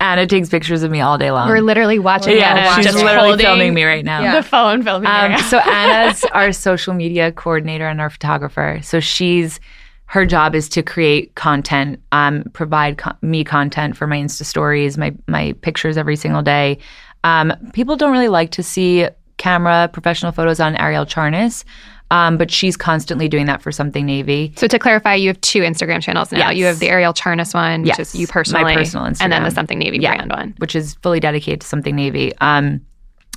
Anna 0.00 0.26
takes 0.26 0.48
pictures 0.48 0.82
of 0.82 0.90
me 0.90 1.00
all 1.00 1.16
day 1.18 1.30
long. 1.30 1.48
We're 1.48 1.60
literally 1.60 1.98
watching 1.98 2.36
yeah, 2.36 2.54
Anna 2.66 2.74
she's 2.76 2.84
just 2.92 3.02
literally 3.04 3.38
filming 3.38 3.72
me 3.74 3.84
right 3.84 4.04
now. 4.04 4.34
the 4.34 4.42
phone 4.42 4.82
filming 4.82 5.08
Um, 5.08 5.32
her. 5.32 5.38
so 5.38 5.58
Anna's 5.64 6.24
our 6.32 6.52
social 6.52 6.94
media 6.94 7.32
coordinator 7.32 7.86
and 7.88 8.00
our 8.00 8.10
photographer. 8.10 8.80
So 8.82 9.00
she's 9.00 9.60
her 10.06 10.26
job 10.26 10.54
is 10.54 10.68
to 10.70 10.82
create 10.82 11.34
content, 11.34 12.00
um, 12.12 12.44
provide 12.52 12.98
co- 12.98 13.16
me 13.22 13.42
content 13.44 13.96
for 13.96 14.06
my 14.06 14.16
Insta 14.18 14.44
stories, 14.44 14.98
my 14.98 15.14
my 15.26 15.54
pictures 15.62 15.96
every 15.96 16.16
single 16.16 16.42
day. 16.42 16.78
Um, 17.24 17.52
people 17.72 17.96
don't 17.96 18.12
really 18.12 18.28
like 18.28 18.50
to 18.52 18.62
see 18.62 19.08
camera 19.36 19.90
professional 19.92 20.30
photos 20.30 20.60
on 20.60 20.74
Arielle 20.76 21.06
Charnas, 21.06 21.64
um, 22.12 22.36
but 22.36 22.50
she's 22.50 22.76
constantly 22.76 23.28
doing 23.28 23.46
that 23.46 23.60
for 23.62 23.72
something 23.72 24.06
Navy. 24.06 24.52
So 24.56 24.68
to 24.68 24.78
clarify, 24.78 25.14
you 25.16 25.28
have 25.28 25.40
two 25.40 25.60
Instagram 25.62 26.00
channels 26.00 26.30
now. 26.30 26.50
Yes. 26.50 26.56
You 26.56 26.64
have 26.66 26.78
the 26.78 26.88
Arielle 26.88 27.16
Charnas 27.16 27.52
one, 27.54 27.80
which 27.82 27.88
Yes, 27.98 28.14
is 28.14 28.14
you 28.14 28.26
my 28.28 28.32
personally, 28.32 28.74
personal 28.76 29.06
and 29.06 29.16
then 29.32 29.42
the 29.42 29.50
Something 29.50 29.78
Navy 29.80 29.98
Yeah. 29.98 30.14
brand 30.14 30.30
one. 30.30 30.54
which 30.58 30.76
is 30.76 30.94
fully 31.02 31.18
dedicated 31.18 31.62
to 31.62 31.66
something 31.66 31.96
Navy. 31.96 32.32
Um, 32.40 32.80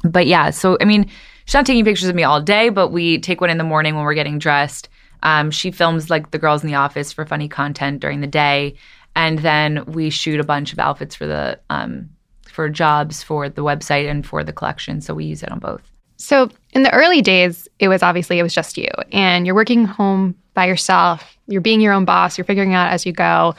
but 0.04 0.28
yeah, 0.28 0.52
so 0.52 0.78
I 0.80 0.86
mean, 0.86 1.10
she's 1.46 1.54
not 1.56 1.66
taking 1.66 1.84
pictures 1.84 2.10
of 2.10 2.14
me 2.16 2.24
all 2.24 2.40
day, 2.42 2.70
but 2.70 2.90
we 2.90 3.18
take 3.20 3.42
one 3.42 3.50
in 3.50 3.58
the 3.58 3.64
morning 3.64 3.96
when 3.96 4.04
we're 4.04 4.14
getting 4.14 4.38
dressed. 4.38 4.90
Um, 5.24 5.50
she 5.50 5.72
films 5.72 6.12
like 6.12 6.30
the 6.30 6.38
girls 6.38 6.62
in 6.64 6.68
the 6.70 6.76
office 6.76 7.12
for 7.12 7.26
funny 7.26 7.48
content 7.48 8.00
during 8.02 8.22
the 8.22 8.28
day, 8.28 8.76
and 9.16 9.40
then 9.40 9.84
we 9.86 10.12
shoot 10.12 10.40
a 10.40 10.44
bunch 10.44 10.72
of 10.74 10.78
outfits 10.78 11.16
for 11.16 11.26
the 11.26 11.60
um, 11.72 12.10
for 12.58 12.70
jobs 12.70 13.22
for 13.22 13.48
the 13.50 13.62
website 13.64 14.10
and 14.10 14.26
for 14.26 14.44
the 14.44 14.52
collection. 14.52 15.00
So 15.00 15.14
we 15.14 15.26
use 15.26 15.44
it 15.44 15.52
on 15.52 15.60
both. 15.60 15.84
So 16.18 16.50
in 16.74 16.82
the 16.82 16.92
early 16.92 17.22
days, 17.22 17.68
it 17.78 17.88
was 17.88 18.02
obviously 18.02 18.40
it 18.40 18.44
was 18.44 18.56
just 18.56 18.80
you, 18.80 18.90
and 19.12 19.46
you're 19.46 19.54
working 19.54 19.86
home 19.86 20.34
by 20.56 20.66
yourself. 20.66 21.38
You're 21.48 21.62
being 21.62 21.82
your 21.82 21.94
own 21.94 22.04
boss. 22.04 22.36
You're 22.36 22.46
figuring 22.46 22.74
out 22.74 22.92
as 22.92 23.06
you 23.06 23.12
go. 23.14 23.54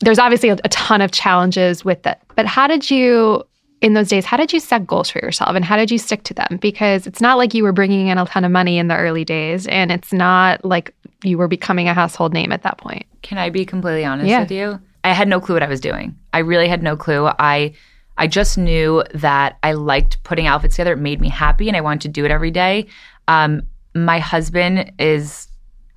There's 0.00 0.18
obviously 0.18 0.48
a, 0.48 0.54
a 0.64 0.70
ton 0.70 1.02
of 1.02 1.10
challenges 1.12 1.84
with 1.84 2.06
it. 2.06 2.18
But 2.34 2.46
how 2.46 2.66
did 2.66 2.90
you, 2.90 3.44
in 3.82 3.92
those 3.92 4.08
days, 4.08 4.24
how 4.24 4.38
did 4.38 4.50
you 4.54 4.58
set 4.60 4.86
goals 4.86 5.10
for 5.10 5.18
yourself, 5.18 5.54
and 5.54 5.62
how 5.62 5.76
did 5.76 5.90
you 5.90 5.98
stick 5.98 6.22
to 6.24 6.32
them? 6.34 6.58
Because 6.62 7.06
it's 7.06 7.20
not 7.20 7.36
like 7.36 7.52
you 7.52 7.62
were 7.62 7.72
bringing 7.72 8.06
in 8.08 8.16
a 8.16 8.24
ton 8.24 8.46
of 8.46 8.50
money 8.52 8.78
in 8.78 8.88
the 8.88 8.96
early 8.96 9.26
days, 9.26 9.66
and 9.66 9.92
it's 9.92 10.14
not 10.14 10.64
like 10.64 10.94
you 11.22 11.36
were 11.36 11.48
becoming 11.48 11.88
a 11.88 11.92
household 11.94 12.32
name 12.32 12.52
at 12.52 12.62
that 12.62 12.78
point. 12.78 13.04
Can 13.20 13.36
I 13.36 13.50
be 13.50 13.66
completely 13.66 14.06
honest 14.06 14.28
Yeah. 14.30 14.40
with 14.40 14.50
you? 14.50 14.80
I 15.04 15.12
had 15.12 15.28
no 15.28 15.38
clue 15.38 15.56
what 15.56 15.62
I 15.62 15.68
was 15.68 15.80
doing. 15.80 16.16
I 16.32 16.38
really 16.38 16.66
had 16.68 16.82
no 16.82 16.96
clue. 16.96 17.26
I 17.38 17.74
I 18.16 18.26
just 18.26 18.56
knew 18.56 19.02
that 19.14 19.58
I 19.62 19.72
liked 19.72 20.22
putting 20.22 20.46
outfits 20.46 20.76
together. 20.76 20.92
It 20.92 20.98
made 20.98 21.20
me 21.20 21.28
happy, 21.28 21.68
and 21.68 21.76
I 21.76 21.80
wanted 21.80 22.02
to 22.02 22.08
do 22.08 22.24
it 22.24 22.30
every 22.30 22.50
day. 22.50 22.86
Um, 23.28 23.62
my 23.94 24.18
husband 24.18 24.92
is, 24.98 25.48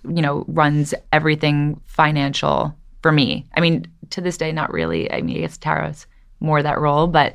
you 0.03 0.21
know, 0.21 0.45
runs 0.47 0.93
everything 1.12 1.79
financial 1.86 2.75
for 3.01 3.12
me. 3.12 3.45
I 3.55 3.62
mean, 3.62 3.86
to 4.12 4.21
this 4.21 4.38
day, 4.38 4.51
not 4.51 4.71
really. 4.71 5.12
I 5.12 5.21
mean, 5.21 5.38
I 5.38 5.41
guess 5.41 5.57
Tara's 5.57 6.07
more 6.39 6.62
that 6.63 6.79
role, 6.79 7.07
but 7.07 7.33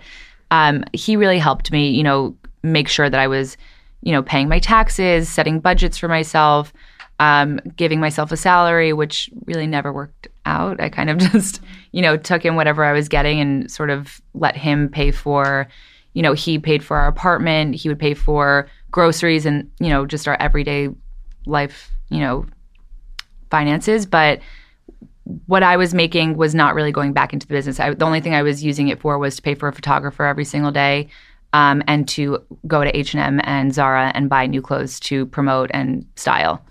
um, 0.50 0.84
he 0.92 1.16
really 1.16 1.38
helped 1.38 1.70
me. 1.70 1.90
You 1.90 2.02
know, 2.02 2.36
make 2.62 2.88
sure 2.88 3.08
that 3.08 3.20
I 3.20 3.26
was, 3.26 3.56
you 4.02 4.12
know, 4.12 4.22
paying 4.22 4.48
my 4.48 4.58
taxes, 4.58 5.28
setting 5.28 5.60
budgets 5.60 5.98
for 5.98 6.08
myself. 6.08 6.72
Um, 7.18 7.60
giving 7.76 8.00
myself 8.00 8.32
a 8.32 8.36
salary, 8.36 8.92
which 8.92 9.30
really 9.46 9.66
never 9.66 9.92
worked 9.92 10.28
out. 10.46 10.80
I 10.80 10.88
kind 10.88 11.10
of 11.10 11.18
just, 11.32 11.60
you 11.92 12.02
know, 12.02 12.16
took 12.16 12.44
in 12.44 12.56
whatever 12.56 12.84
I 12.84 12.92
was 12.92 13.08
getting 13.08 13.40
and 13.40 13.70
sort 13.70 13.90
of 13.90 14.20
let 14.34 14.56
him 14.56 14.88
pay 14.88 15.10
for, 15.10 15.68
you 16.14 16.22
know, 16.22 16.32
he 16.32 16.58
paid 16.58 16.84
for 16.84 16.96
our 16.96 17.08
apartment, 17.08 17.74
he 17.74 17.88
would 17.88 17.98
pay 17.98 18.14
for 18.14 18.68
groceries 18.90 19.46
and, 19.46 19.70
you 19.80 19.88
know, 19.88 20.06
just 20.06 20.28
our 20.28 20.36
everyday 20.40 20.88
life, 21.46 21.90
you 22.10 22.20
know, 22.20 22.46
finances. 23.50 24.06
But 24.06 24.40
what 25.46 25.62
I 25.62 25.76
was 25.76 25.94
making 25.94 26.36
was 26.36 26.54
not 26.54 26.74
really 26.74 26.92
going 26.92 27.12
back 27.12 27.32
into 27.32 27.46
the 27.46 27.54
business. 27.54 27.78
I, 27.78 27.94
the 27.94 28.04
only 28.04 28.20
thing 28.20 28.34
I 28.34 28.42
was 28.42 28.62
using 28.64 28.88
it 28.88 29.00
for 29.00 29.18
was 29.18 29.36
to 29.36 29.42
pay 29.42 29.54
for 29.54 29.68
a 29.68 29.72
photographer 29.72 30.24
every 30.24 30.44
single 30.44 30.72
day, 30.72 31.08
um, 31.52 31.82
and 31.86 32.08
to 32.08 32.42
go 32.66 32.82
to 32.82 32.96
H 32.96 33.14
and 33.14 33.22
M 33.22 33.40
and 33.44 33.72
Zara 33.72 34.10
and 34.14 34.28
buy 34.28 34.46
new 34.46 34.62
clothes 34.62 34.98
to 35.00 35.26
promote 35.26 35.70
and 35.72 36.04
style. 36.16 36.64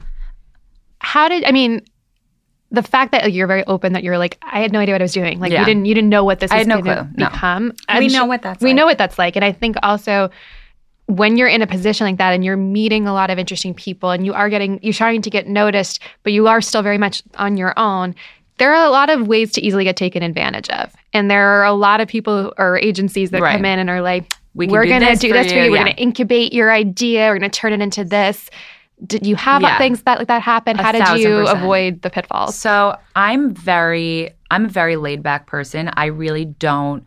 How 1.01 1.27
did 1.27 1.43
I 1.46 1.51
mean? 1.51 1.81
The 2.74 2.81
fact 2.84 3.12
that 3.12 3.24
like, 3.25 3.34
you're 3.34 3.48
very 3.48 3.65
open, 3.65 3.91
that 3.93 4.01
you're 4.03 4.17
like, 4.17 4.38
I 4.41 4.62
had 4.62 4.72
no 4.72 4.79
idea 4.79 4.93
what 4.96 5.01
I 5.01 5.03
was 5.03 5.12
doing. 5.12 5.41
Like 5.41 5.51
Yeah. 5.51 5.60
you 5.60 5.65
didn't, 5.65 5.86
you 5.88 5.93
didn't 5.93 6.10
know 6.10 6.24
what 6.24 6.39
this 6.39 6.51
I 6.51 6.55
was 6.55 6.60
had 6.62 6.67
no 6.70 6.81
going 6.81 6.96
to 6.96 7.03
clue. 7.03 7.13
No. 7.17 7.29
we 8.00 8.05
I'm 8.05 8.12
know 8.13 8.25
what 8.25 8.41
that's 8.41 8.63
we 8.63 8.70
like. 8.70 8.75
know 8.77 8.86
what 8.86 8.98
that's 8.98 9.20
like, 9.20 9.36
and 9.36 9.43
I 9.43 9.51
think 9.51 9.75
also 9.84 10.29
when 11.08 11.36
you're 11.36 11.50
in 11.50 11.62
a 11.62 11.67
position 11.67 12.08
like 12.08 12.17
that 12.17 12.31
and 12.31 12.46
you're 12.46 12.55
meeting 12.55 13.08
a 13.08 13.13
lot 13.13 13.29
of 13.29 13.38
interesting 13.38 13.74
people 13.74 14.12
and 14.12 14.25
you 14.25 14.34
are 14.34 14.50
getting 14.50 14.79
you're 14.81 14.93
starting 14.93 15.22
to 15.24 15.29
get 15.29 15.48
noticed, 15.48 16.00
but 16.24 16.31
you 16.31 16.48
are 16.48 16.62
still 16.62 16.81
very 16.81 16.98
much 16.98 17.22
on 17.36 17.58
your 17.58 17.74
own. 17.77 18.15
There 18.58 18.74
are 18.74 18.86
a 18.86 18.89
lot 18.89 19.10
of 19.10 19.27
ways 19.27 19.51
to 19.53 19.62
easily 19.62 19.84
get 19.84 19.98
taken 19.98 20.24
advantage 20.24 20.70
of, 20.70 20.93
and 21.12 21.29
there 21.29 21.46
are 21.50 21.65
a 21.65 21.74
lot 21.74 22.00
of 22.00 22.08
people 22.08 22.53
or 22.58 22.77
agencies 22.77 23.31
that 23.31 23.41
Right. 23.41 23.58
come 23.58 23.65
in 23.65 23.79
and 23.79 23.89
are 23.89 24.01
like, 24.01 24.31
We 24.53 24.67
can 24.67 24.72
"We're 24.72 24.86
going 24.86 25.01
to 25.01 25.08
this 25.08 25.20
do 25.20 25.27
for 25.29 25.34
this 25.34 25.51
for 25.51 25.58
you." 25.58 25.63
you. 25.65 25.72
We're 25.72 25.77
Yeah. 25.77 25.84
going 25.86 25.96
to 25.98 26.01
incubate 26.01 26.53
your 26.53 26.72
idea. 26.72 27.27
We're 27.27 27.39
going 27.39 27.51
to 27.51 27.60
turn 27.60 27.74
it 27.74 27.81
into 27.81 28.05
this." 28.05 28.50
Did 29.05 29.25
you 29.25 29.36
have 29.36 29.62
Yeah. 29.62 29.77
things 29.77 30.03
that 30.03 30.20
like 30.20 30.27
that 30.27 30.41
happen? 30.41 30.79
A 30.79 30.84
How 30.84 30.91
did 30.91 31.08
you 31.20 31.39
percent. 31.39 31.58
avoid 31.58 32.01
the 32.01 32.10
pitfalls? 32.10 32.55
So 32.55 32.96
I'm 33.15 33.53
very, 33.53 34.31
I'm 34.51 34.65
a 34.65 34.70
very 34.70 34.96
laid 34.96 35.24
back 35.24 35.48
person. 35.48 35.89
I 35.93 36.05
really 36.05 36.46
don't. 36.46 37.03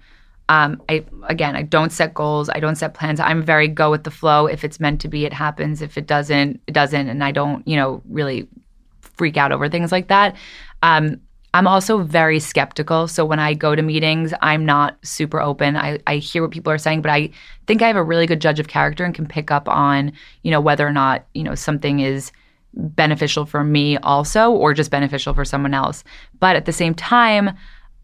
Um, 0.48 0.82
I 0.90 1.04
again, 1.28 1.56
I 1.56 1.62
don't 1.62 1.90
set 1.90 2.12
goals. 2.12 2.50
I 2.50 2.60
don't 2.60 2.74
set 2.76 2.92
plans. 2.94 3.18
I'm 3.20 3.42
very 3.42 3.66
go 3.68 3.90
with 3.90 4.04
the 4.04 4.10
flow. 4.10 4.46
If 4.46 4.62
it's 4.64 4.78
meant 4.78 5.00
to 5.02 5.08
be, 5.08 5.24
it 5.24 5.32
happens. 5.32 5.80
If 5.80 5.96
it 5.96 6.06
doesn't, 6.06 6.60
it 6.66 6.72
doesn't. 6.72 7.08
And 7.08 7.24
I 7.24 7.32
don't, 7.32 7.66
you 7.66 7.76
know, 7.76 8.02
really 8.10 8.46
freak 9.00 9.36
out 9.36 9.52
over 9.52 9.68
things 9.68 9.90
like 9.92 10.08
that. 10.08 10.36
Um, 10.82 11.20
I'm 11.54 11.68
also 11.68 12.02
very 12.02 12.40
skeptical. 12.40 13.06
So 13.06 13.24
when 13.24 13.38
I 13.38 13.54
go 13.54 13.76
to 13.76 13.80
meetings, 13.80 14.34
I'm 14.42 14.66
not 14.66 14.98
super 15.02 15.40
open. 15.40 15.76
I, 15.76 16.00
I 16.08 16.16
hear 16.16 16.42
what 16.42 16.50
people 16.50 16.72
are 16.72 16.78
saying, 16.78 17.00
but 17.00 17.12
I 17.12 17.30
think 17.68 17.80
I 17.80 17.86
have 17.86 17.96
a 17.96 18.02
really 18.02 18.26
good 18.26 18.40
judge 18.40 18.58
of 18.58 18.66
character 18.66 19.04
and 19.04 19.14
can 19.14 19.26
pick 19.26 19.52
up 19.52 19.68
on, 19.68 20.12
you 20.42 20.50
know, 20.50 20.60
whether 20.60 20.84
or 20.86 20.92
not, 20.92 21.26
you 21.32 21.44
know, 21.44 21.54
something 21.54 22.00
is 22.00 22.32
beneficial 22.74 23.46
for 23.46 23.62
me 23.62 23.96
also 23.98 24.50
or 24.50 24.74
just 24.74 24.90
beneficial 24.90 25.32
for 25.32 25.44
someone 25.44 25.74
else. 25.74 26.02
But 26.40 26.56
at 26.56 26.64
the 26.64 26.72
same 26.72 26.92
time, 26.92 27.56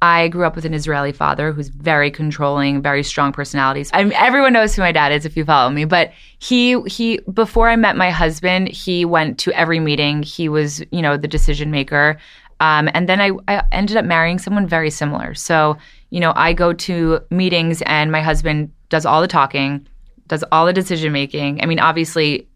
I 0.03 0.29
grew 0.29 0.47
up 0.47 0.57
with 0.57 0.65
an 0.65 0.73
Israeli 0.73 1.13
father 1.13 1.53
who's 1.53 1.69
very 1.69 2.11
controlling, 2.11 2.81
very 2.81 3.03
strong 3.03 3.33
personalities. 3.33 3.91
I 3.93 4.05
everyone 4.11 4.55
knows 4.55 4.75
who 4.75 4.81
my 4.81 4.93
dad 4.93 5.13
is 5.13 5.27
if 5.27 5.37
you 5.37 5.45
follow 5.45 5.71
me, 5.71 5.85
but 5.85 6.13
he 6.39 6.81
he 6.83 7.19
before 7.33 7.69
I 7.69 7.77
met 7.77 7.97
my 7.97 8.11
husband, 8.11 8.69
he 8.69 9.05
went 9.05 9.39
to 9.41 9.53
every 9.53 9.79
meeting. 9.79 10.23
He 10.23 10.49
was, 10.49 10.83
you 10.91 11.03
know, 11.03 11.19
the 11.19 11.29
decision 11.29 11.71
maker. 11.71 12.17
Um, 12.61 12.89
and 12.93 13.09
then 13.09 13.21
I, 13.21 13.31
I 13.49 13.65
ended 13.73 13.97
up 13.97 14.05
marrying 14.05 14.39
someone 14.39 14.67
very 14.67 14.91
similar. 14.91 15.35
So, 15.35 15.79
you 16.11 16.21
know, 16.21 16.33
I 16.37 16.53
go 16.53 16.73
to 16.73 17.21
meetings 17.31 17.83
and 17.83 18.13
my 18.13 18.21
husband 18.21 18.71
does 18.91 19.07
all 19.07 19.21
the 19.21 19.29
talking, 19.29 19.87
does 20.27 20.45
all 20.53 20.67
the 20.67 20.73
decision 20.73 21.13
making. 21.13 21.63
I 21.63 21.67
mean, 21.67 21.81
obviously 21.81 22.47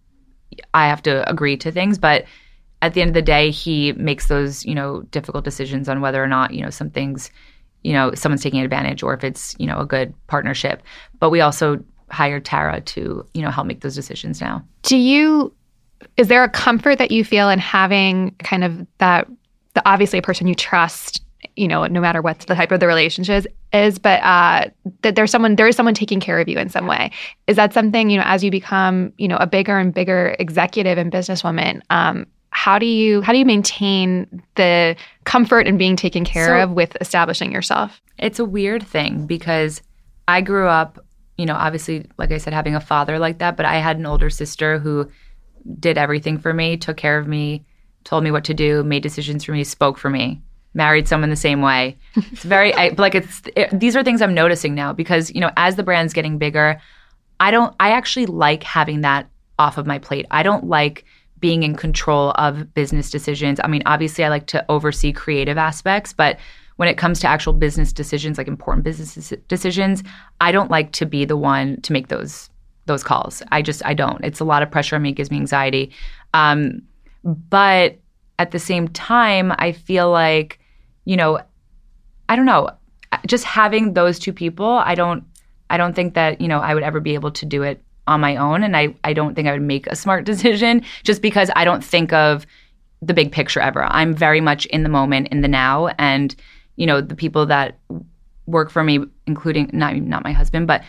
I 0.74 0.88
have 0.88 1.02
to 1.02 1.28
agree 1.28 1.56
to 1.58 1.72
things, 1.72 1.98
but 1.98 2.26
at 2.82 2.92
the 2.92 3.00
end 3.00 3.08
of 3.08 3.14
the 3.14 3.22
day, 3.22 3.50
he 3.50 3.92
makes 3.92 4.28
those, 4.28 4.64
you 4.66 4.74
know, 4.74 5.02
difficult 5.10 5.42
decisions 5.42 5.88
on 5.88 6.02
whether 6.02 6.22
or 6.22 6.28
not, 6.28 6.52
you 6.52 6.62
know, 6.62 6.70
something's, 6.70 7.30
you 7.82 7.94
know, 7.94 8.12
someone's 8.14 8.42
taking 8.42 8.60
advantage 8.60 9.02
or 9.02 9.14
if 9.14 9.24
it's, 9.24 9.56
you 9.58 9.66
know, 9.66 9.78
a 9.78 9.86
good 9.86 10.12
partnership. 10.26 10.82
But 11.18 11.30
we 11.30 11.40
also 11.40 11.82
hired 12.10 12.44
Tara 12.44 12.82
to, 12.82 13.26
you 13.32 13.42
know, 13.42 13.50
help 13.50 13.66
make 13.66 13.80
those 13.80 13.94
decisions 13.94 14.40
now. 14.40 14.62
do 14.82 14.98
you 14.98 15.52
is 16.18 16.28
there 16.28 16.44
a 16.44 16.48
comfort 16.50 16.98
that 16.98 17.10
you 17.10 17.24
feel 17.24 17.48
in 17.48 17.58
having 17.58 18.34
kind 18.38 18.62
of 18.62 18.86
that 18.98 19.26
the 19.74 19.82
obviously 19.88 20.18
a 20.18 20.22
person 20.22 20.46
you 20.46 20.54
trust 20.54 21.22
you 21.56 21.68
know 21.68 21.86
no 21.86 22.00
matter 22.00 22.22
what 22.22 22.38
the 22.40 22.54
type 22.54 22.72
of 22.72 22.80
the 22.80 22.86
relationship 22.86 23.46
is 23.72 23.98
but 23.98 24.20
uh 24.22 24.64
that 25.02 25.14
there's 25.14 25.30
someone 25.30 25.56
there 25.56 25.68
is 25.68 25.76
someone 25.76 25.94
taking 25.94 26.18
care 26.20 26.40
of 26.40 26.48
you 26.48 26.58
in 26.58 26.68
some 26.68 26.86
way. 26.86 27.10
Is 27.46 27.56
that 27.56 27.72
something 27.74 28.08
you 28.10 28.16
know 28.16 28.24
as 28.26 28.42
you 28.42 28.50
become 28.50 29.12
you 29.18 29.28
know 29.28 29.36
a 29.36 29.46
bigger 29.46 29.78
and 29.78 29.92
bigger 29.92 30.34
executive 30.38 30.96
and 30.96 31.12
businesswoman 31.12 31.80
um 31.90 32.26
how 32.50 32.78
do 32.78 32.86
you 32.86 33.20
how 33.20 33.32
do 33.32 33.38
you 33.38 33.44
maintain 33.44 34.42
the 34.54 34.96
comfort 35.24 35.66
in 35.66 35.76
being 35.76 35.96
taken 35.96 36.24
care 36.24 36.46
So- 36.46 36.62
of 36.62 36.70
with 36.70 36.96
establishing 37.00 37.52
yourself? 37.52 38.00
It's 38.18 38.38
a 38.38 38.44
weird 38.44 38.86
thing 38.86 39.26
because 39.26 39.82
I 40.28 40.40
grew 40.40 40.68
up, 40.68 41.04
you 41.36 41.46
know, 41.46 41.54
obviously, 41.56 42.06
like 42.16 42.30
I 42.30 42.38
said, 42.38 42.52
having 42.52 42.76
a 42.76 42.80
father 42.80 43.18
like 43.18 43.38
that, 43.38 43.56
but 43.56 43.66
I 43.66 43.78
had 43.78 43.98
an 43.98 44.06
older 44.06 44.30
sister 44.30 44.78
who 44.78 45.10
did 45.80 45.98
everything 45.98 46.38
for 46.38 46.54
me, 46.54 46.76
took 46.76 46.96
care 46.96 47.18
of 47.18 47.26
me, 47.26 47.64
told 48.04 48.24
me 48.24 48.30
what 48.30 48.44
to 48.44 48.54
do, 48.54 48.84
made 48.84 49.02
decisions 49.02 49.44
for 49.44 49.52
me, 49.52 49.64
spoke 49.64 49.98
for 49.98 50.10
me, 50.10 50.40
married 50.74 51.08
someone 51.08 51.30
the 51.30 51.36
same 51.36 51.62
way. 51.62 51.96
It's 52.14 52.44
very, 52.44 52.72
I, 52.74 52.94
like, 52.98 53.14
it's, 53.14 53.42
it, 53.56 53.78
these 53.78 53.96
are 53.96 54.02
things 54.02 54.22
I'm 54.22 54.34
noticing 54.34 54.74
now 54.74 54.92
because, 54.92 55.34
you 55.34 55.40
know, 55.40 55.50
as 55.56 55.76
the 55.76 55.82
brand's 55.82 56.12
getting 56.12 56.38
bigger, 56.38 56.80
I 57.40 57.50
don't, 57.50 57.74
I 57.80 57.90
actually 57.90 58.26
like 58.26 58.62
having 58.62 59.00
that 59.00 59.28
off 59.58 59.78
of 59.78 59.86
my 59.86 59.98
plate. 59.98 60.26
I 60.30 60.42
don't 60.42 60.64
like 60.64 61.04
being 61.40 61.62
in 61.62 61.76
control 61.76 62.30
of 62.32 62.72
business 62.74 63.10
decisions. 63.10 63.60
I 63.62 63.66
mean, 63.66 63.82
obviously, 63.86 64.24
I 64.24 64.28
like 64.28 64.46
to 64.46 64.64
oversee 64.68 65.12
creative 65.12 65.58
aspects, 65.58 66.12
but 66.12 66.38
when 66.76 66.88
it 66.88 66.96
comes 66.96 67.20
to 67.20 67.28
actual 67.28 67.52
business 67.52 67.92
decisions, 67.92 68.38
like 68.38 68.48
important 68.48 68.84
business 68.84 69.32
decisions, 69.48 70.02
I 70.40 70.52
don't 70.52 70.70
like 70.70 70.92
to 70.92 71.06
be 71.06 71.24
the 71.24 71.36
one 71.36 71.80
to 71.82 71.92
make 71.92 72.08
those 72.08 72.50
those 72.86 73.04
calls. 73.04 73.42
I 73.52 73.62
just 73.62 73.84
I 73.84 73.94
don't. 73.94 74.24
It's 74.24 74.40
a 74.40 74.44
lot 74.44 74.62
of 74.62 74.70
pressure 74.70 74.96
on 74.96 75.02
me. 75.02 75.10
It 75.10 75.16
gives 75.16 75.30
me 75.30 75.36
anxiety. 75.36 75.92
Um, 76.32 76.82
but 77.24 77.98
at 78.38 78.50
the 78.50 78.58
same 78.58 78.88
time, 78.88 79.52
I 79.58 79.72
feel 79.72 80.10
like, 80.10 80.60
you 81.04 81.16
know, 81.16 81.40
I 82.28 82.36
don't 82.36 82.46
know, 82.46 82.70
just 83.26 83.44
having 83.44 83.94
those 83.94 84.18
two 84.18 84.32
people, 84.32 84.66
I 84.66 84.94
don't 84.94 85.24
I 85.70 85.76
don't 85.76 85.94
think 85.94 86.14
that, 86.14 86.40
you 86.40 86.48
know, 86.48 86.60
I 86.60 86.74
would 86.74 86.82
ever 86.82 87.00
be 87.00 87.14
able 87.14 87.30
to 87.32 87.46
do 87.46 87.62
it 87.62 87.82
on 88.06 88.20
my 88.20 88.36
own 88.36 88.62
and 88.62 88.76
I 88.76 88.94
I 89.02 89.12
don't 89.12 89.34
think 89.34 89.48
I 89.48 89.52
would 89.52 89.62
make 89.62 89.86
a 89.86 89.96
smart 89.96 90.24
decision 90.32 90.82
just 91.02 91.22
because 91.22 91.50
I 91.56 91.64
don't 91.64 91.82
think 91.84 92.12
of 92.12 92.46
the 93.00 93.14
big 93.14 93.32
picture 93.32 93.60
ever. 93.60 93.84
I'm 93.84 94.14
very 94.14 94.40
much 94.40 94.66
in 94.66 94.82
the 94.82 94.88
moment, 94.88 95.28
in 95.28 95.40
the 95.40 95.48
now 95.48 95.88
and 95.98 96.34
you 96.76 96.86
know, 96.86 97.00
the 97.00 97.14
people 97.14 97.46
that 97.46 97.78
work 98.46 98.68
for 98.68 98.84
me 98.84 98.98
including 99.26 99.70
not 99.72 99.96
not 99.96 100.24
my 100.24 100.32
husband, 100.32 100.66
but 100.66 100.82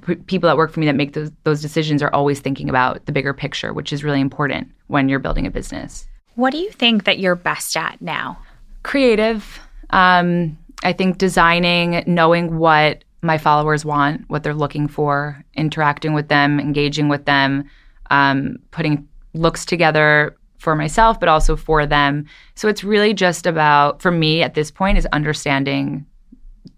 the 0.00 0.16
p- 0.16 0.22
people 0.22 0.48
that 0.48 0.56
work 0.56 0.70
for 0.72 0.80
me 0.80 0.86
that 0.86 0.96
make 0.96 1.12
those 1.12 1.30
those 1.44 1.60
decisions 1.62 2.02
are 2.02 2.12
always 2.14 2.40
thinking 2.40 2.68
about 2.68 3.04
the 3.06 3.12
bigger 3.12 3.32
picture, 3.34 3.72
which 3.72 3.92
is 3.92 4.04
really 4.04 4.20
important 4.20 4.68
when 4.86 5.08
you're 5.08 5.18
building 5.18 5.46
a 5.46 5.50
business 5.50 6.06
What 6.34 6.50
do 6.50 6.58
you 6.58 6.70
think 6.70 7.04
that 7.04 7.18
you're 7.18 7.36
best 7.36 7.76
at 7.76 8.00
now? 8.00 8.38
creative. 8.82 9.60
Um, 9.90 10.56
I 10.84 10.92
think 10.92 11.18
designing, 11.18 12.02
knowing 12.06 12.58
what 12.58 13.04
my 13.22 13.36
followers 13.36 13.84
want, 13.84 14.24
what 14.28 14.42
they're 14.42 14.54
looking 14.54 14.88
for, 14.88 15.44
interacting 15.54 16.14
with 16.14 16.28
them, 16.28 16.60
engaging 16.60 17.08
with 17.08 17.24
them, 17.24 17.68
um, 18.10 18.56
putting 18.70 19.06
looks 19.34 19.66
together 19.66 20.36
for 20.58 20.74
myself, 20.74 21.18
but 21.20 21.28
also 21.28 21.56
for 21.56 21.84
them. 21.86 22.24
So 22.54 22.68
it's 22.68 22.84
really 22.84 23.12
just 23.12 23.46
about, 23.46 24.00
for 24.00 24.10
me 24.10 24.42
at 24.42 24.54
this 24.54 24.70
point, 24.70 24.98
is 24.98 25.06
understanding 25.12 26.06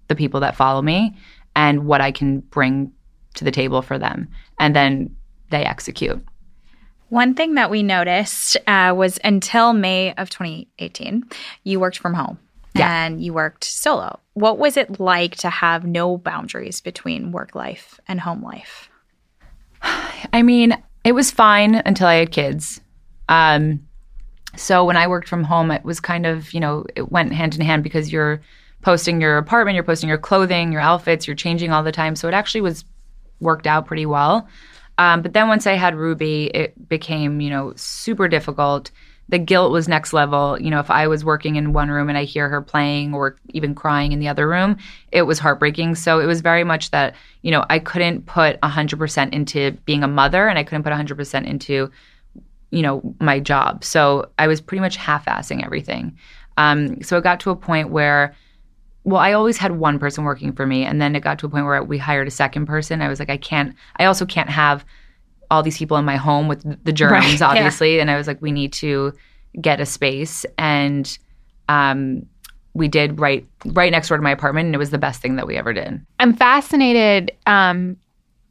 the 0.09 0.17
people 0.17 0.41
that 0.41 0.57
follow 0.57 0.83
me 0.83 1.17
and 1.55 1.87
what 1.87 2.01
I 2.01 2.11
can 2.11 2.41
bring 2.41 2.91
to 3.35 3.45
the 3.45 3.51
table 3.51 3.83
for 3.83 3.99
them. 3.99 4.29
And 4.59 4.75
then 4.75 5.15
they 5.51 5.65
execute. 5.65 6.25
One 7.09 7.35
thing 7.35 7.55
that 7.55 7.71
we 7.71 7.83
noticed 7.83 8.57
uh, 8.67 8.95
was 8.97 9.19
until 9.25 9.73
May 9.73 10.15
of 10.15 10.31
2018, 10.31 11.25
you 11.65 11.81
worked 11.81 11.99
from 11.99 12.15
home 12.15 12.39
Yeah. 12.75 13.05
and 13.05 13.23
you 13.23 13.33
worked 13.33 13.65
solo. 13.65 14.21
What 14.35 14.59
was 14.59 14.77
it 14.77 15.01
like 15.01 15.35
to 15.37 15.51
have 15.51 15.85
no 15.85 16.17
boundaries 16.17 16.81
between 16.81 17.33
work 17.33 17.55
life 17.57 17.99
and 18.07 18.21
home 18.21 18.43
life? 18.43 18.89
I 19.83 20.43
mean, 20.43 20.81
it 21.05 21.13
was 21.13 21.31
fine 21.31 21.75
until 21.75 22.07
I 22.07 22.15
had 22.17 22.31
kids. 22.31 22.81
Um, 23.29 23.87
so 24.57 24.85
when 24.85 24.97
I 24.97 25.07
worked 25.07 25.29
from 25.29 25.45
home, 25.45 25.71
it 25.71 25.85
was 25.85 26.01
kind 26.01 26.27
of, 26.27 26.53
you 26.53 26.61
know, 26.61 26.85
it 26.95 27.11
went 27.11 27.33
hand 27.33 27.55
in 27.55 27.61
hand 27.61 27.83
because 27.83 28.13
you're 28.13 28.41
posting 28.83 29.21
your 29.21 29.37
apartment, 29.37 29.75
you're 29.75 29.85
posting 29.85 30.09
your 30.09 30.19
clothing, 30.19 30.73
your 30.73 30.81
outfits, 30.81 31.27
you're 31.27 31.37
changing 31.37 31.73
all 31.73 31.83
the 31.83 31.93
time. 31.93 32.17
So 32.17 32.29
it 32.29 32.35
actually 32.35 32.61
was 32.63 32.85
worked 33.41 33.67
out 33.67 33.87
pretty 33.87 34.07
well. 34.07 34.49
Um, 34.99 35.23
but 35.23 35.33
then 35.33 35.49
once 35.49 35.67
I 35.67 35.73
had 35.73 35.95
Ruby, 35.95 36.47
it 36.47 36.89
became, 36.89 37.41
you 37.41 37.51
know, 37.51 37.73
super 37.77 38.29
difficult. 38.29 38.91
The 39.31 39.39
guilt 39.39 39.73
was 39.73 39.89
next 39.89 40.13
level. 40.13 40.61
You 40.61 40.71
know, 40.71 40.81
if 40.81 40.91
I 40.91 41.07
was 41.07 41.25
working 41.25 41.57
in 41.57 41.73
one 41.73 41.89
room 41.89 42.09
and 42.09 42.19
I 42.19 42.25
hear 42.25 42.49
her 42.49 42.61
playing 42.61 43.15
or 43.15 43.37
even 43.51 43.75
crying 43.75 44.13
in 44.13 44.19
the 44.19 44.29
other 44.29 44.49
room, 44.49 44.77
it 45.13 45.23
was 45.23 45.39
heartbreaking. 45.39 45.95
So 45.95 46.21
it 46.21 46.27
was 46.27 46.41
very 46.41 46.65
much 46.65 46.91
that, 46.91 47.15
you 47.43 47.51
know, 47.51 47.65
I 47.71 47.79
couldn't 47.79 48.27
put 48.27 48.61
100% 48.61 49.33
into 49.33 49.71
being 49.85 50.03
a 50.03 50.09
mother 50.09 50.49
and 50.49 50.59
I 50.59 50.65
couldn't 50.65 50.83
put 50.83 50.93
100% 50.93 51.47
into 51.47 51.91
you 52.71 52.83
know, 52.83 53.03
my 53.21 53.41
job. 53.41 53.85
So 53.85 54.31
I 54.39 54.47
was 54.47 54.61
pretty 54.61 54.81
much 54.81 54.97
half-assing 54.97 55.65
everything. 55.65 56.17
Um, 56.57 57.03
so 57.03 57.17
it 57.17 57.25
got 57.25 57.41
to 57.41 57.51
a 57.51 57.57
point 57.57 57.91
where, 57.91 58.35
well, 59.05 59.21
I 59.21 59.33
always 59.33 59.57
had 59.57 59.73
one 59.79 59.99
person 59.99 60.25
working 60.25 60.53
for 60.53 60.67
me, 60.67 60.85
and 60.85 61.01
then 61.01 61.17
it 61.17 61.21
got 61.21 61.39
to 61.41 61.47
a 61.47 61.49
point 61.49 61.65
where 61.65 61.83
we 61.83 61.99
hired 61.99 62.29
a 62.29 62.31
second 62.31 62.67
person. 62.67 63.01
I 63.03 63.09
was 63.09 63.19
like, 63.19 63.31
I 63.31 63.37
can't. 63.37 63.75
I 63.97 64.05
also 64.05 64.27
can't 64.27 64.51
have 64.51 64.85
all 65.51 65.63
these 65.63 65.79
people 65.79 65.97
in 65.97 66.05
my 66.05 66.17
home 66.17 66.47
with 66.49 66.63
the 66.85 66.93
germs, 66.93 67.13
Right, 67.13 67.41
yeah. 67.41 67.47
obviously. 67.47 67.99
And 67.99 68.11
I 68.11 68.17
was 68.17 68.27
like, 68.27 68.41
we 68.41 68.53
need 68.53 68.73
to 68.75 69.13
get 69.61 69.81
a 69.81 69.87
space, 69.87 70.45
and 70.59 71.19
um, 71.69 72.27
we 72.75 72.89
did 72.89 73.19
right 73.19 73.47
right 73.67 73.91
next 73.91 74.09
door 74.09 74.17
to 74.19 74.23
my 74.23 74.31
apartment, 74.31 74.67
and 74.67 74.75
it 74.75 74.79
was 74.79 74.91
the 74.91 74.99
best 74.99 75.21
thing 75.23 75.37
that 75.37 75.47
we 75.47 75.57
ever 75.57 75.73
did. 75.73 76.05
I'm 76.19 76.35
fascinated. 76.35 77.33
Um, 77.47 77.97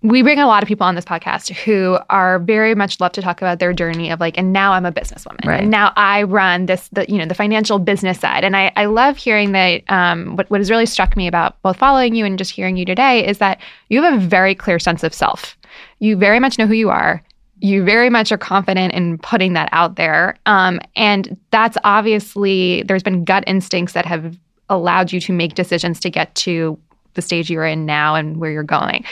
we 0.01 0.21
bring 0.21 0.39
a 0.39 0.47
lot 0.47 0.63
of 0.63 0.67
people 0.67 0.85
on 0.85 0.95
this 0.95 1.03
podcast 1.03 1.49
who 1.53 1.97
are 2.09 2.39
very 2.39 2.73
much 2.73 2.99
love 3.01 3.11
to 3.13 3.21
talk 3.21 3.41
about 3.41 3.59
their 3.59 3.73
journey 3.73 4.09
of 4.11 4.19
like, 4.21 4.37
and 4.37 4.53
now 4.53 4.71
I'm 4.71 4.85
a 4.85 4.91
businesswoman, 4.93 5.45
Right. 5.45 5.61
and 5.61 5.69
now 5.71 5.91
I 5.97 6.23
run 6.23 6.67
this, 6.67 6.87
the 6.93 7.05
you 7.09 7.17
know, 7.17 7.25
the 7.25 7.33
financial 7.35 7.79
business 7.79 8.17
side. 8.19 8.43
And 8.45 8.55
I, 8.55 8.71
I 8.77 8.85
love 8.85 9.17
hearing 9.17 9.51
that. 9.51 9.81
Um, 9.89 10.37
what 10.37 10.49
what 10.49 10.59
has 10.61 10.69
really 10.69 10.85
struck 10.85 11.17
me 11.17 11.27
about 11.27 11.61
both 11.63 11.75
following 11.77 12.15
you 12.15 12.23
and 12.25 12.37
just 12.37 12.51
hearing 12.51 12.77
you 12.77 12.85
today 12.85 13.27
is 13.27 13.39
that 13.39 13.59
you 13.89 14.01
have 14.01 14.13
a 14.13 14.25
very 14.25 14.55
clear 14.55 14.79
sense 14.79 15.03
of 15.03 15.13
self. 15.13 15.57
You 15.99 16.15
very 16.15 16.39
much 16.39 16.57
know 16.57 16.65
who 16.67 16.73
you 16.75 16.89
are. 16.89 17.21
You 17.59 17.83
very 17.83 18.09
much 18.09 18.31
are 18.31 18.37
confident 18.37 18.93
in 18.93 19.17
putting 19.17 19.51
that 19.53 19.67
out 19.73 19.97
there. 19.97 20.37
Um, 20.45 20.79
and 20.95 21.37
that's 21.51 21.77
obviously 21.83 22.83
there's 22.83 23.03
been 23.03 23.25
gut 23.25 23.43
instincts 23.47 23.93
that 23.93 24.05
have 24.05 24.37
allowed 24.69 25.11
you 25.11 25.19
to 25.19 25.33
make 25.33 25.55
decisions 25.55 25.99
to 25.99 26.09
get 26.09 26.33
to 26.35 26.79
the 27.15 27.21
stage 27.21 27.49
you're 27.49 27.65
in 27.65 27.85
now 27.85 28.15
and 28.15 28.37
where 28.37 28.49
you're 28.49 28.63
going. 28.63 29.03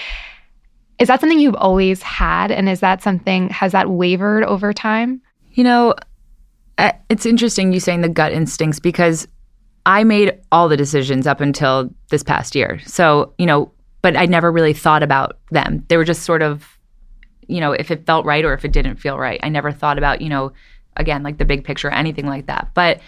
Is 0.99 1.07
that 1.07 1.19
something 1.19 1.39
you've 1.39 1.55
always 1.55 2.01
had? 2.01 2.51
And 2.51 2.67
is 2.67 2.79
that 2.79 3.03
something, 3.03 3.49
has 3.49 3.71
that 3.71 3.89
wavered 3.89 4.43
over 4.43 4.73
time? 4.73 5.21
You 5.51 5.63
know, 5.63 5.95
it's 7.09 7.25
interesting 7.25 7.73
you 7.73 7.79
saying 7.79 8.01
the 8.01 8.09
gut 8.09 8.31
instincts 8.31 8.79
because 8.79 9.27
I 9.85 10.03
made 10.03 10.37
all 10.51 10.67
the 10.67 10.77
decisions 10.77 11.27
up 11.27 11.39
until 11.39 11.89
this 12.09 12.23
past 12.23 12.55
year. 12.55 12.79
So, 12.85 13.33
you 13.37 13.45
know, 13.45 13.71
but 14.01 14.15
I 14.15 14.25
never 14.25 14.51
really 14.51 14.73
thought 14.73 15.03
about 15.03 15.39
them. 15.49 15.83
They 15.87 15.97
were 15.97 16.03
just 16.03 16.23
sort 16.23 16.41
of, 16.41 16.77
you 17.47 17.59
know, 17.59 17.71
if 17.71 17.89
it 17.89 18.05
felt 18.05 18.25
right 18.25 18.43
or 18.43 18.53
if 18.53 18.65
it 18.65 18.73
didn't 18.73 18.97
feel 18.97 19.17
right. 19.17 19.39
I 19.43 19.49
never 19.49 19.71
thought 19.71 19.97
about, 19.97 20.21
you 20.21 20.29
know, 20.29 20.51
again, 20.97 21.23
like 21.23 21.37
the 21.37 21.45
big 21.45 21.63
picture 21.63 21.87
or 21.87 21.93
anything 21.93 22.25
like 22.25 22.47
that. 22.47 22.69
But 22.73 22.99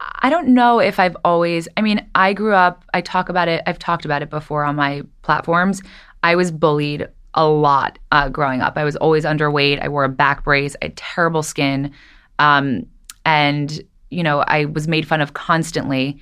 I 0.00 0.30
don't 0.30 0.48
know 0.48 0.80
if 0.80 0.98
I've 0.98 1.16
always, 1.24 1.68
I 1.76 1.82
mean, 1.82 2.08
I 2.14 2.32
grew 2.32 2.54
up, 2.54 2.84
I 2.94 3.02
talk 3.02 3.28
about 3.28 3.48
it, 3.48 3.62
I've 3.66 3.78
talked 3.78 4.04
about 4.04 4.22
it 4.22 4.30
before 4.30 4.64
on 4.64 4.74
my 4.74 5.02
platforms. 5.22 5.82
I 6.22 6.34
was 6.34 6.50
bullied 6.50 7.08
a 7.34 7.46
lot 7.46 7.98
uh, 8.10 8.28
growing 8.28 8.60
up. 8.60 8.76
I 8.76 8.84
was 8.84 8.96
always 8.96 9.24
underweight. 9.24 9.82
I 9.82 9.88
wore 9.88 10.04
a 10.04 10.08
back 10.08 10.44
brace. 10.44 10.76
I 10.82 10.86
had 10.86 10.96
terrible 10.96 11.42
skin. 11.42 11.92
Um, 12.38 12.86
and, 13.24 13.80
you 14.10 14.22
know, 14.22 14.40
I 14.40 14.66
was 14.66 14.88
made 14.88 15.06
fun 15.06 15.20
of 15.20 15.34
constantly. 15.34 16.20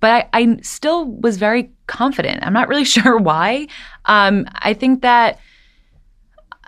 But 0.00 0.28
I, 0.32 0.40
I 0.40 0.58
still 0.62 1.06
was 1.06 1.36
very 1.38 1.70
confident. 1.86 2.44
I'm 2.46 2.52
not 2.52 2.68
really 2.68 2.84
sure 2.96 3.18
why. 3.18 3.66
Um, 4.04 4.46
I 4.54 4.74
think 4.74 5.02
that 5.02 5.38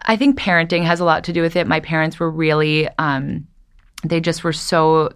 I 0.09 0.17
think 0.17 0.39
parenting 0.39 0.85
has 0.85 1.01
a 1.01 1.05
lot 1.05 1.25
to 1.25 1.33
do 1.33 1.43
with 1.43 1.57
it. 1.57 1.67
My 1.67 1.81
parents 1.81 2.19
were 2.19 2.31
really, 2.31 2.89
um, 2.99 3.47
they 4.05 4.21
just 4.21 4.43
were 4.43 4.53
so, 4.53 5.11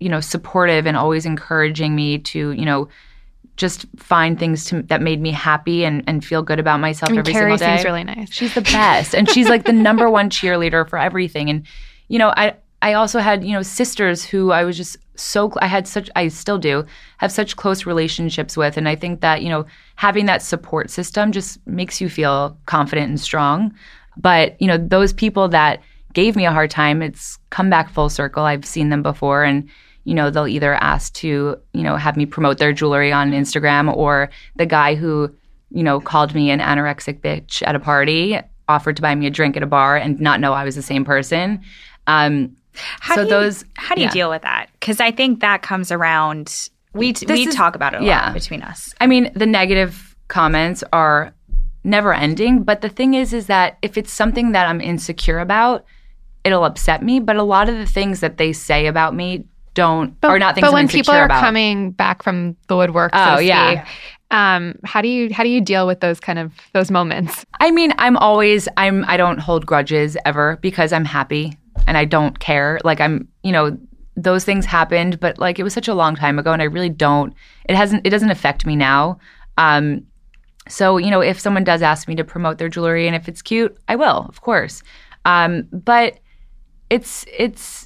you 0.00 0.08
know, 0.08 0.20
supportive 0.20 0.86
and 0.86 0.96
always 0.96 1.26
encouraging 1.26 1.94
me 1.94 2.18
to, 2.18 2.52
you 2.52 2.64
know, 2.64 2.88
just 3.56 3.86
find 3.96 4.38
things 4.38 4.64
to, 4.66 4.82
that 4.82 5.00
made 5.00 5.20
me 5.20 5.30
happy 5.30 5.84
and, 5.84 6.04
and 6.06 6.24
feel 6.24 6.42
good 6.42 6.60
about 6.60 6.78
myself 6.78 7.08
I 7.08 7.12
mean, 7.12 7.18
every 7.20 7.32
Carrie 7.32 7.50
single 7.52 7.66
day. 7.66 7.76
seems 7.76 7.84
really 7.84 8.04
nice. 8.04 8.32
She's 8.32 8.54
the 8.54 8.60
best. 8.72 9.14
and 9.14 9.28
she's 9.30 9.48
like 9.48 9.64
the 9.64 9.72
number 9.72 10.10
one 10.10 10.30
cheerleader 10.30 10.88
for 10.88 10.98
everything. 10.98 11.48
And, 11.48 11.66
you 12.08 12.18
know, 12.18 12.32
I, 12.36 12.56
I 12.82 12.92
also 12.92 13.18
had, 13.18 13.44
you 13.44 13.52
know, 13.52 13.62
sisters 13.62 14.24
who 14.24 14.52
I 14.52 14.64
was 14.64 14.76
just 14.76 14.98
so, 15.14 15.50
I 15.60 15.66
had 15.66 15.88
such, 15.88 16.10
I 16.14 16.28
still 16.28 16.58
do 16.58 16.84
have 17.16 17.32
such 17.32 17.56
close 17.56 17.86
relationships 17.86 18.56
with. 18.56 18.76
And 18.76 18.88
I 18.88 18.94
think 18.94 19.22
that, 19.22 19.42
you 19.42 19.48
know, 19.48 19.64
having 19.96 20.26
that 20.26 20.42
support 20.42 20.90
system 20.90 21.32
just 21.32 21.66
makes 21.66 22.00
you 22.00 22.10
feel 22.10 22.56
confident 22.66 23.08
and 23.08 23.18
strong. 23.18 23.74
But, 24.18 24.60
you 24.60 24.66
know, 24.66 24.76
those 24.76 25.14
people 25.14 25.48
that 25.48 25.82
gave 26.12 26.36
me 26.36 26.44
a 26.44 26.52
hard 26.52 26.70
time, 26.70 27.00
it's 27.00 27.38
come 27.48 27.70
back 27.70 27.88
full 27.90 28.10
circle. 28.10 28.44
I've 28.44 28.66
seen 28.66 28.90
them 28.90 29.02
before. 29.02 29.44
And, 29.44 29.68
you 30.06 30.14
know, 30.14 30.30
they'll 30.30 30.46
either 30.46 30.74
ask 30.74 31.12
to, 31.14 31.58
you 31.72 31.82
know, 31.82 31.96
have 31.96 32.16
me 32.16 32.26
promote 32.26 32.58
their 32.58 32.72
jewelry 32.72 33.10
on 33.10 33.32
Instagram 33.32 33.94
or 33.94 34.30
the 34.54 34.64
guy 34.64 34.94
who, 34.94 35.34
you 35.70 35.82
know, 35.82 35.98
called 35.98 36.32
me 36.32 36.48
an 36.52 36.60
anorexic 36.60 37.20
bitch 37.20 37.60
at 37.66 37.74
a 37.74 37.80
party, 37.80 38.38
offered 38.68 38.94
to 38.96 39.02
buy 39.02 39.12
me 39.16 39.26
a 39.26 39.30
drink 39.30 39.56
at 39.56 39.64
a 39.64 39.66
bar 39.66 39.96
and 39.96 40.20
not 40.20 40.38
know 40.38 40.52
I 40.52 40.62
was 40.62 40.76
the 40.76 40.82
same 40.82 41.04
person. 41.04 41.60
Um, 42.06 42.56
How 43.00 43.16
so 43.16 43.22
do 43.22 43.24
you, 43.24 43.30
those, 43.30 43.64
how 43.74 43.96
do 43.96 44.00
you 44.00 44.06
yeah. 44.06 44.12
deal 44.12 44.30
with 44.30 44.42
that? 44.42 44.70
Because 44.78 45.00
I 45.00 45.10
think 45.10 45.40
that 45.40 45.62
comes 45.62 45.90
around. 45.90 46.68
We 46.92 47.12
we 47.26 47.48
is- 47.48 47.54
talk 47.54 47.74
about 47.74 47.94
it 47.94 48.02
a 48.02 48.04
yeah. 48.04 48.26
lot 48.26 48.34
between 48.34 48.62
us. 48.62 48.94
I 49.00 49.08
mean, 49.08 49.32
the 49.34 49.46
negative 49.46 50.14
comments 50.28 50.84
are 50.92 51.34
never 51.82 52.14
ending, 52.14 52.62
but 52.62 52.80
the 52.80 52.88
thing 52.88 53.14
is 53.14 53.32
is 53.32 53.48
that 53.48 53.78
if 53.82 53.98
it's 53.98 54.12
something 54.12 54.52
that 54.52 54.68
I'm 54.68 54.80
insecure 54.80 55.40
about, 55.40 55.84
it'll 56.44 56.64
upset 56.64 57.02
me, 57.02 57.18
but 57.18 57.34
a 57.34 57.42
lot 57.42 57.68
of 57.68 57.76
the 57.76 57.86
things 57.86 58.20
that 58.20 58.36
they 58.36 58.52
say 58.52 58.86
about 58.86 59.12
me 59.14 59.46
don't 59.76 60.16
are 60.24 60.38
not 60.40 60.54
things 60.56 60.66
but 60.66 60.72
when 60.72 60.88
people 60.88 61.14
are 61.14 61.26
about. 61.26 61.40
coming 61.40 61.92
back 61.92 62.22
from 62.24 62.56
the 62.66 62.76
woodwork, 62.76 63.14
so 63.14 63.34
Oh, 63.34 63.36
to 63.36 63.44
yeah. 63.44 63.84
speak, 63.84 63.94
um, 64.32 64.74
how 64.84 65.00
do 65.00 65.06
you 65.08 65.32
how 65.32 65.44
do 65.44 65.48
you 65.48 65.60
deal 65.60 65.86
with 65.86 66.00
those 66.00 66.18
kind 66.18 66.38
of 66.40 66.52
those 66.72 66.90
moments? 66.90 67.44
I 67.60 67.70
mean, 67.70 67.92
I'm 67.98 68.16
always 68.16 68.66
I'm 68.76 69.04
I 69.06 69.16
don't 69.16 69.38
hold 69.38 69.64
grudges 69.66 70.16
ever 70.24 70.58
because 70.62 70.92
I'm 70.92 71.04
happy 71.04 71.56
and 71.86 71.96
I 71.96 72.04
don't 72.06 72.38
care. 72.40 72.80
Like 72.82 73.00
I'm, 73.00 73.28
you 73.44 73.52
know, 73.52 73.78
those 74.16 74.44
things 74.44 74.64
happened, 74.64 75.20
but 75.20 75.38
like 75.38 75.58
it 75.60 75.62
was 75.62 75.74
such 75.74 75.88
a 75.88 75.94
long 75.94 76.16
time 76.16 76.38
ago 76.38 76.52
and 76.52 76.60
I 76.62 76.64
really 76.64 76.88
don't 76.88 77.32
it 77.68 77.76
hasn't 77.76 78.04
it 78.06 78.10
doesn't 78.10 78.30
affect 78.30 78.66
me 78.66 78.74
now. 78.74 79.18
Um 79.58 80.06
so, 80.68 80.96
you 80.96 81.10
know, 81.12 81.20
if 81.20 81.38
someone 81.38 81.62
does 81.62 81.80
ask 81.82 82.08
me 82.08 82.16
to 82.16 82.24
promote 82.24 82.58
their 82.58 82.68
jewelry 82.68 83.06
and 83.06 83.14
if 83.14 83.28
it's 83.28 83.42
cute, 83.42 83.76
I 83.86 83.94
will, 83.94 84.26
of 84.28 84.40
course. 84.40 84.82
Um 85.24 85.68
but 85.70 86.18
it's 86.90 87.24
it's 87.36 87.85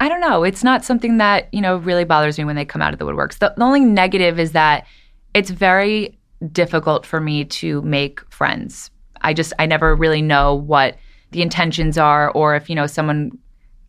I 0.00 0.08
don't 0.08 0.20
know, 0.20 0.44
it's 0.44 0.64
not 0.64 0.84
something 0.84 1.18
that, 1.18 1.52
you 1.52 1.60
know, 1.60 1.76
really 1.76 2.04
bothers 2.04 2.38
me 2.38 2.44
when 2.44 2.56
they 2.56 2.64
come 2.64 2.80
out 2.80 2.92
of 2.94 2.98
the 2.98 3.04
woodworks. 3.04 3.38
The, 3.38 3.52
the 3.56 3.62
only 3.62 3.80
negative 3.80 4.40
is 4.40 4.52
that 4.52 4.86
it's 5.34 5.50
very 5.50 6.18
difficult 6.52 7.04
for 7.04 7.20
me 7.20 7.44
to 7.44 7.82
make 7.82 8.20
friends. 8.32 8.90
I 9.20 9.34
just 9.34 9.52
I 9.58 9.66
never 9.66 9.94
really 9.94 10.22
know 10.22 10.54
what 10.54 10.96
the 11.32 11.42
intentions 11.42 11.98
are 11.98 12.30
or 12.30 12.56
if, 12.56 12.70
you 12.70 12.74
know, 12.74 12.86
someone 12.86 13.38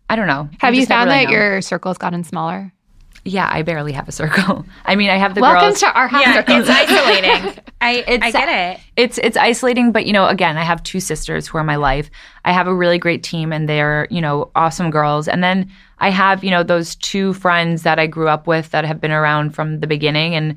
I 0.10 0.17
don't 0.17 0.28
know. 0.28 0.50
Have 0.60 0.76
you 0.76 0.86
found 0.86 1.10
really 1.10 1.26
that 1.26 1.32
know. 1.32 1.38
your 1.38 1.62
circle's 1.62 1.97
gotten 1.97 2.26
smaller? 2.26 2.74
Yeah, 3.23 3.47
I 3.51 3.62
barely 3.62 3.91
have 3.91 4.07
a 4.07 4.12
circle. 4.12 4.65
I 4.86 4.95
mean, 4.95 5.10
I 5.10 5.17
have 5.17 5.36
the 5.36 5.41
girls. 5.41 5.51
Welcome 5.53 5.69
girls. 5.69 5.79
to 5.81 5.93
our 5.93 6.07
house. 6.07 6.21
Yeah, 6.21 6.34
circle. 6.36 6.55
it's 6.60 6.69
isolating. 6.69 7.63
I 7.81 7.91
It's- 8.07 8.21
I 8.23 8.31
get 8.31 8.49
it. 8.77 8.79
it's 8.95 9.17
it's 9.19 9.38
isolating, 9.38 9.91
but 9.91 10.05
you 10.05 10.13
know, 10.13 10.27
again, 10.27 10.57
I 10.57 10.63
have 10.63 10.81
two 10.84 10.99
sisters 10.99 11.47
who 11.47 11.57
are 11.57 11.63
my 11.63 11.75
life. 11.75 12.10
I 12.45 12.51
have 12.51 12.67
a 12.67 12.73
really 12.73 12.97
great 12.97 13.23
team 13.23 13.51
and 13.53 13.67
they're, 13.69 14.07
you 14.10 14.21
know, 14.21 14.51
awesome 14.55 14.89
girls. 14.91 15.27
And 15.27 15.43
then 15.43 15.69
I 15.99 16.10
have, 16.10 16.43
you 16.43 16.49
know, 16.51 16.63
those 16.63 16.95
two 16.95 17.34
friends 17.34 17.84
that 17.84 17.99
I 17.99 18.07
grew 18.07 18.27
up 18.27 18.47
with 18.47 18.71
that 18.71 18.86
have 18.86 18.99
been 19.01 19.12
around 19.12 19.51
from 19.55 19.79
the 19.79 19.88
beginning 19.88 20.34
and 20.36 20.55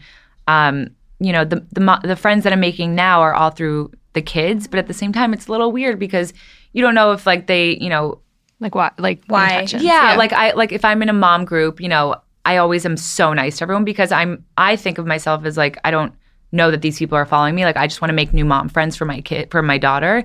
um, 0.49 0.89
you 1.21 1.33
know, 1.33 1.45
the 1.45 1.65
the 1.73 2.01
the 2.05 2.17
friends 2.17 2.45
that 2.45 2.53
I'm 2.53 2.61
making 2.61 2.95
now 2.95 3.21
are 3.21 3.35
all 3.35 3.51
through 3.51 3.93
the 4.15 4.23
kids, 4.23 4.67
but 4.67 4.79
at 4.79 4.87
the 4.87 4.95
same 4.95 5.13
time 5.13 5.33
it's 5.35 5.49
a 5.49 5.51
little 5.53 5.73
weird 5.73 5.99
because 5.99 6.33
you 6.73 6.83
don't 6.83 6.95
know 6.95 7.13
if 7.13 7.27
like 7.27 7.47
they, 7.47 7.77
you 7.79 7.89
know, 7.89 8.21
like 8.61 8.75
what? 8.75 8.99
Like 8.99 9.23
Why? 9.29 9.49
intentions. 9.53 9.83
yeah, 9.83 10.15
like 10.17 10.33
I 10.33 10.53
like 10.53 10.73
if 10.73 10.85
I'm 10.85 11.03
in 11.03 11.09
a 11.09 11.13
mom 11.15 11.45
group, 11.45 11.81
you 11.81 11.89
know, 11.89 12.17
I 12.45 12.57
always 12.59 12.85
am 12.85 12.97
so 12.97 13.33
nice 13.33 13.59
to 13.59 13.65
everyone 13.65 13.85
because 13.85 14.13
I'm 14.13 14.45
I 14.59 14.77
think 14.77 14.99
of 14.99 15.07
myself 15.07 15.45
as 15.45 15.57
like 15.57 15.79
I 15.85 15.91
don't 15.91 16.13
know 16.53 16.71
that 16.71 16.83
these 16.83 16.99
people 16.99 17.17
are 17.17 17.25
following 17.27 17.55
me. 17.55 17.65
Like 17.65 17.77
I 17.77 17.87
just 17.87 18.01
want 18.01 18.11
to 18.11 18.15
make 18.15 18.33
new 18.33 18.45
mom 18.45 18.69
friends 18.69 18.97
for 18.97 19.05
my 19.05 19.21
kid 19.21 19.51
for 19.51 19.63
my 19.63 19.79
daughter. 19.79 20.25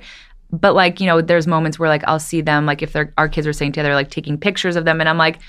But 0.52 0.74
like, 0.74 1.00
you 1.00 1.06
know, 1.06 1.22
there's 1.22 1.46
moments 1.48 1.78
where 1.80 1.90
like 1.90 2.04
I'll 2.08 2.20
see 2.20 2.42
them 2.42 2.66
like 2.66 2.82
if 2.82 2.92
they're 2.94 3.14
our 3.18 3.30
kids 3.30 3.46
are 3.48 3.54
staying 3.54 3.72
together, 3.72 3.94
like 3.94 4.10
taking 4.12 4.38
pictures 4.38 4.76
of 4.76 4.86
them 4.86 5.00
and 5.00 5.08
I'm 5.10 5.18
like 5.18 5.40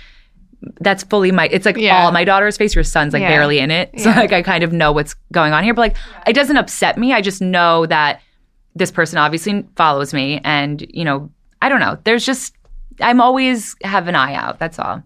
that's 0.80 1.02
fully 1.04 1.32
my 1.32 1.48
it's 1.48 1.64
like 1.64 1.78
Yeah. 1.78 2.04
all 2.04 2.12
my 2.12 2.22
daughter's 2.22 2.58
face 2.58 2.74
your 2.74 2.84
son's 2.84 3.14
like 3.14 3.22
Yeah. 3.22 3.28
barely 3.30 3.60
in 3.60 3.70
it 3.70 3.90
so 3.98 4.10
Yeah. 4.10 4.16
like 4.16 4.32
i 4.34 4.42
kind 4.42 4.62
of 4.62 4.74
know 4.74 4.92
what's 4.92 5.14
going 5.32 5.54
on 5.54 5.64
here 5.64 5.72
but 5.72 5.80
like 5.80 5.96
it 6.26 6.34
doesn't 6.34 6.58
upset 6.58 6.98
me 6.98 7.14
i 7.14 7.22
just 7.22 7.40
know 7.40 7.86
that 7.86 8.20
this 8.74 8.90
person 8.90 9.16
obviously 9.16 9.64
follows 9.76 10.12
me 10.12 10.38
and 10.44 10.84
you 10.92 11.02
know 11.02 11.30
i 11.62 11.70
don't 11.70 11.80
know 11.80 11.96
there's 12.04 12.26
just 12.26 12.54
i'm 13.00 13.22
always 13.22 13.74
have 13.84 14.06
an 14.06 14.14
eye 14.14 14.34
out 14.34 14.58
that's 14.58 14.78
all 14.78 15.02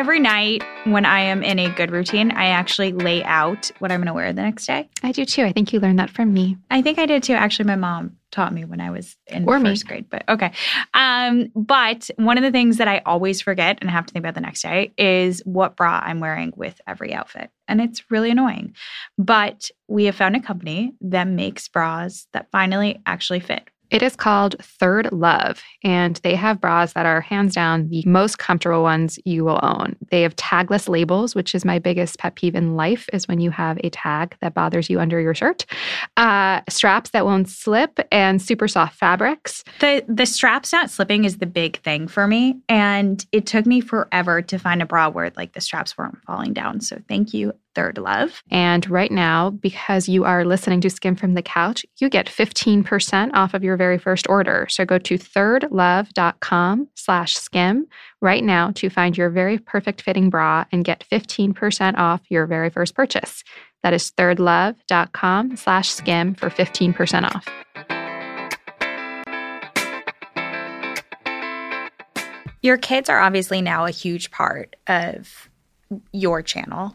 Every 0.00 0.18
night 0.18 0.62
when 0.84 1.04
I 1.04 1.20
am 1.20 1.42
in 1.42 1.58
a 1.58 1.68
good 1.74 1.90
routine, 1.90 2.30
I 2.30 2.46
actually 2.46 2.92
lay 2.92 3.22
out 3.22 3.70
what 3.80 3.92
I'm 3.92 3.98
going 4.00 4.06
to 4.06 4.14
wear 4.14 4.32
the 4.32 4.40
next 4.40 4.64
day. 4.64 4.88
I 5.02 5.12
do 5.12 5.26
too. 5.26 5.44
I 5.44 5.52
think 5.52 5.74
you 5.74 5.78
learned 5.78 5.98
that 5.98 6.08
from 6.08 6.32
me. 6.32 6.56
I 6.70 6.80
think 6.80 6.98
I 6.98 7.04
did 7.04 7.22
too. 7.22 7.34
Actually, 7.34 7.66
my 7.66 7.76
mom 7.76 8.16
taught 8.30 8.54
me 8.54 8.64
when 8.64 8.80
I 8.80 8.90
was 8.90 9.18
in 9.26 9.46
Or 9.46 9.60
me. 9.60 9.68
first 9.68 9.86
grade, 9.86 10.06
but 10.08 10.26
okay. 10.26 10.52
Um, 10.94 11.52
but 11.54 12.08
one 12.16 12.38
of 12.38 12.42
the 12.42 12.50
things 12.50 12.78
that 12.78 12.88
I 12.88 13.02
always 13.04 13.42
forget 13.42 13.76
and 13.82 13.90
have 13.90 14.06
to 14.06 14.12
think 14.14 14.24
about 14.24 14.34
the 14.36 14.40
next 14.40 14.62
day 14.62 14.90
is 14.96 15.42
what 15.44 15.76
bra 15.76 16.00
I'm 16.02 16.18
wearing 16.18 16.54
with 16.56 16.80
every 16.86 17.12
outfit. 17.12 17.50
And 17.68 17.82
it's 17.82 18.10
really 18.10 18.30
annoying. 18.30 18.72
But 19.18 19.70
we 19.86 20.06
have 20.06 20.16
found 20.16 20.34
a 20.34 20.40
company 20.40 20.94
that 21.02 21.28
makes 21.28 21.68
bras 21.68 22.26
that 22.32 22.50
finally 22.50 23.02
actually 23.04 23.40
fit. 23.40 23.68
It 23.90 24.02
is 24.02 24.14
called 24.14 24.56
ThirdLove, 24.58 25.58
and 25.82 26.16
they 26.22 26.36
have 26.36 26.60
bras 26.60 26.92
that 26.92 27.06
are 27.06 27.20
hands 27.20 27.54
down 27.54 27.88
the 27.88 28.04
most 28.06 28.38
comfortable 28.38 28.82
ones 28.82 29.18
you 29.24 29.44
will 29.44 29.58
own. 29.62 29.96
They 30.10 30.22
have 30.22 30.36
tagless 30.36 30.88
labels, 30.88 31.34
which 31.34 31.54
is 31.54 31.64
my 31.64 31.78
biggest 31.78 32.18
pet 32.18 32.36
peeve 32.36 32.54
in 32.54 32.76
life 32.76 33.08
is 33.12 33.26
when 33.26 33.40
you 33.40 33.50
have 33.50 33.78
a 33.82 33.90
tag 33.90 34.36
that 34.40 34.54
bothers 34.54 34.88
you 34.88 35.00
under 35.00 35.20
your 35.20 35.34
shirt. 35.34 35.66
Uh, 36.16 36.60
straps 36.68 37.10
that 37.10 37.24
won't 37.24 37.48
slip 37.48 37.98
and 38.12 38.40
super 38.40 38.68
soft 38.68 38.96
fabrics. 38.96 39.64
The 39.80 40.04
the 40.08 40.26
straps 40.26 40.72
not 40.72 40.90
slipping 40.90 41.24
is 41.24 41.38
the 41.38 41.46
big 41.46 41.80
thing 41.82 42.06
for 42.06 42.26
me, 42.26 42.60
and 42.68 43.24
it 43.32 43.46
took 43.46 43.66
me 43.66 43.80
forever 43.80 44.40
to 44.42 44.58
find 44.58 44.82
a 44.82 44.86
bra 44.86 45.08
where 45.08 45.32
like 45.36 45.54
the 45.54 45.60
straps 45.60 45.98
weren't 45.98 46.18
falling 46.26 46.52
down. 46.52 46.80
So 46.80 46.98
thank 47.08 47.34
you 47.34 47.54
Third 47.74 47.98
Love. 47.98 48.42
And 48.50 48.88
right 48.90 49.10
now, 49.10 49.50
because 49.50 50.08
you 50.08 50.24
are 50.24 50.44
listening 50.44 50.80
to 50.82 50.88
Skimm 50.88 51.18
from 51.18 51.34
the 51.34 51.42
Couch, 51.42 51.84
you 51.98 52.08
get 52.08 52.26
15% 52.26 53.30
off 53.34 53.54
of 53.54 53.62
your 53.62 53.76
very 53.76 53.98
first 53.98 54.28
order. 54.28 54.66
So 54.68 54.84
go 54.84 54.98
to 54.98 55.18
thirdlove.com 55.18 56.88
slash 56.94 57.36
skimm 57.36 57.82
right 58.20 58.44
now 58.44 58.70
to 58.72 58.90
find 58.90 59.16
your 59.16 59.30
very 59.30 59.58
perfect 59.58 60.02
fitting 60.02 60.30
bra 60.30 60.64
and 60.72 60.84
get 60.84 61.04
15% 61.10 61.96
off 61.96 62.20
your 62.28 62.46
very 62.46 62.70
first 62.70 62.94
purchase. 62.94 63.44
That 63.82 63.94
is 63.94 64.10
thirdlove.com 64.10 65.56
slash 65.56 65.94
skimm 65.94 66.38
for 66.38 66.50
15% 66.50 67.34
off. 67.34 67.48
Your 72.62 72.76
kids 72.76 73.08
are 73.08 73.20
obviously 73.20 73.62
now 73.62 73.86
a 73.86 73.90
huge 73.90 74.30
part 74.30 74.76
of 74.86 75.48
your 76.12 76.42
channel. 76.42 76.94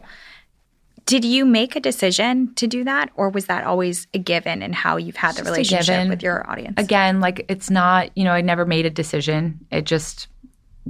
Did 1.06 1.24
you 1.24 1.46
make 1.46 1.76
a 1.76 1.80
decision 1.80 2.52
to 2.56 2.66
do 2.66 2.82
that, 2.82 3.10
or 3.14 3.30
was 3.30 3.46
that 3.46 3.62
always 3.62 4.08
a 4.12 4.18
given 4.18 4.60
in 4.60 4.72
how 4.72 4.96
you've 4.96 5.16
had 5.16 5.36
the 5.36 5.42
Just 5.42 5.50
relationship 5.50 6.08
with 6.08 6.20
your 6.20 6.48
audience? 6.50 6.74
Again, 6.78 7.20
like 7.20 7.46
it's 7.48 7.70
not, 7.70 8.10
you 8.16 8.24
know, 8.24 8.32
I 8.32 8.40
never 8.40 8.66
made 8.66 8.86
a 8.86 8.90
decision. 8.90 9.64
It 9.70 9.84
just 9.84 10.26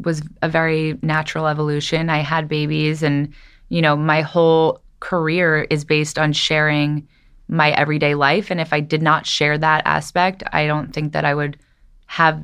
was 0.02 0.22
a 0.40 0.48
very 0.48 0.98
natural 1.02 1.46
evolution. 1.46 2.08
I 2.08 2.18
had 2.18 2.48
babies 2.48 3.02
and, 3.02 3.32
you 3.68 3.82
know, 3.82 3.94
my 3.94 4.22
whole 4.22 4.80
career 5.00 5.66
is 5.68 5.84
based 5.84 6.18
on 6.18 6.32
sharing 6.32 7.06
my 7.48 7.72
everyday 7.72 8.14
life. 8.14 8.50
And 8.50 8.60
if 8.60 8.72
I 8.72 8.80
did 8.80 9.02
not 9.02 9.26
share 9.26 9.58
that 9.58 9.82
aspect, 9.84 10.42
I 10.52 10.66
don't 10.66 10.92
think 10.92 11.12
that 11.12 11.24
I 11.24 11.34
would 11.34 11.58
have 12.06 12.42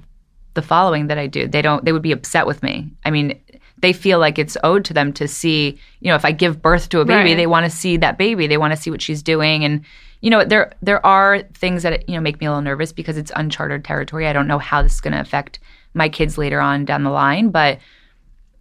the 0.55 0.63
following 0.63 1.07
that 1.07 1.19
I 1.19 1.27
do. 1.27 1.49
They 1.49 1.63
don't, 1.63 1.85
they 1.85 1.93
would 1.93 2.03
be 2.03 2.13
upset 2.13 2.47
with 2.47 2.63
me. 2.63 2.91
I 3.05 3.11
mean, 3.11 3.41
they 3.83 3.92
feel 3.92 4.18
like 4.18 4.38
it's 4.38 4.57
owed 4.64 4.85
to 4.87 4.95
them 4.95 5.12
to 5.12 5.29
see, 5.29 5.79
you 6.01 6.09
know, 6.09 6.14
if 6.14 6.25
I 6.25 6.33
give 6.33 6.62
birth 6.62 6.88
to 6.90 7.01
a 7.01 7.05
baby, 7.05 7.31
Right. 7.31 7.37
they 7.37 7.47
want 7.49 7.64
to 7.64 7.71
see 7.71 7.97
that 7.99 8.16
baby. 8.16 8.47
They 8.47 8.57
want 8.57 8.73
to 8.73 8.81
see 8.81 8.90
what 8.90 9.03
she's 9.03 9.23
doing. 9.23 9.64
And, 9.64 9.85
you 10.21 10.31
know, 10.31 10.45
there 10.45 10.73
there 10.83 11.05
are 11.05 11.42
things 11.55 11.83
that, 11.83 12.09
you 12.09 12.14
know, 12.14 12.21
make 12.21 12.40
me 12.40 12.47
a 12.47 12.51
little 12.51 12.62
nervous 12.62 12.92
because 12.92 13.16
it's 13.16 13.33
uncharted 13.37 13.85
territory. 13.85 14.27
I 14.29 14.33
don't 14.33 14.47
know 14.47 14.59
how 14.59 14.83
this 14.83 14.95
is 14.95 15.01
going 15.01 15.14
to 15.14 15.21
affect 15.21 15.59
my 15.95 16.09
kids 16.09 16.38
later 16.38 16.61
on 16.61 16.85
down 16.85 17.03
the 17.03 17.11
line, 17.11 17.51
but 17.51 17.79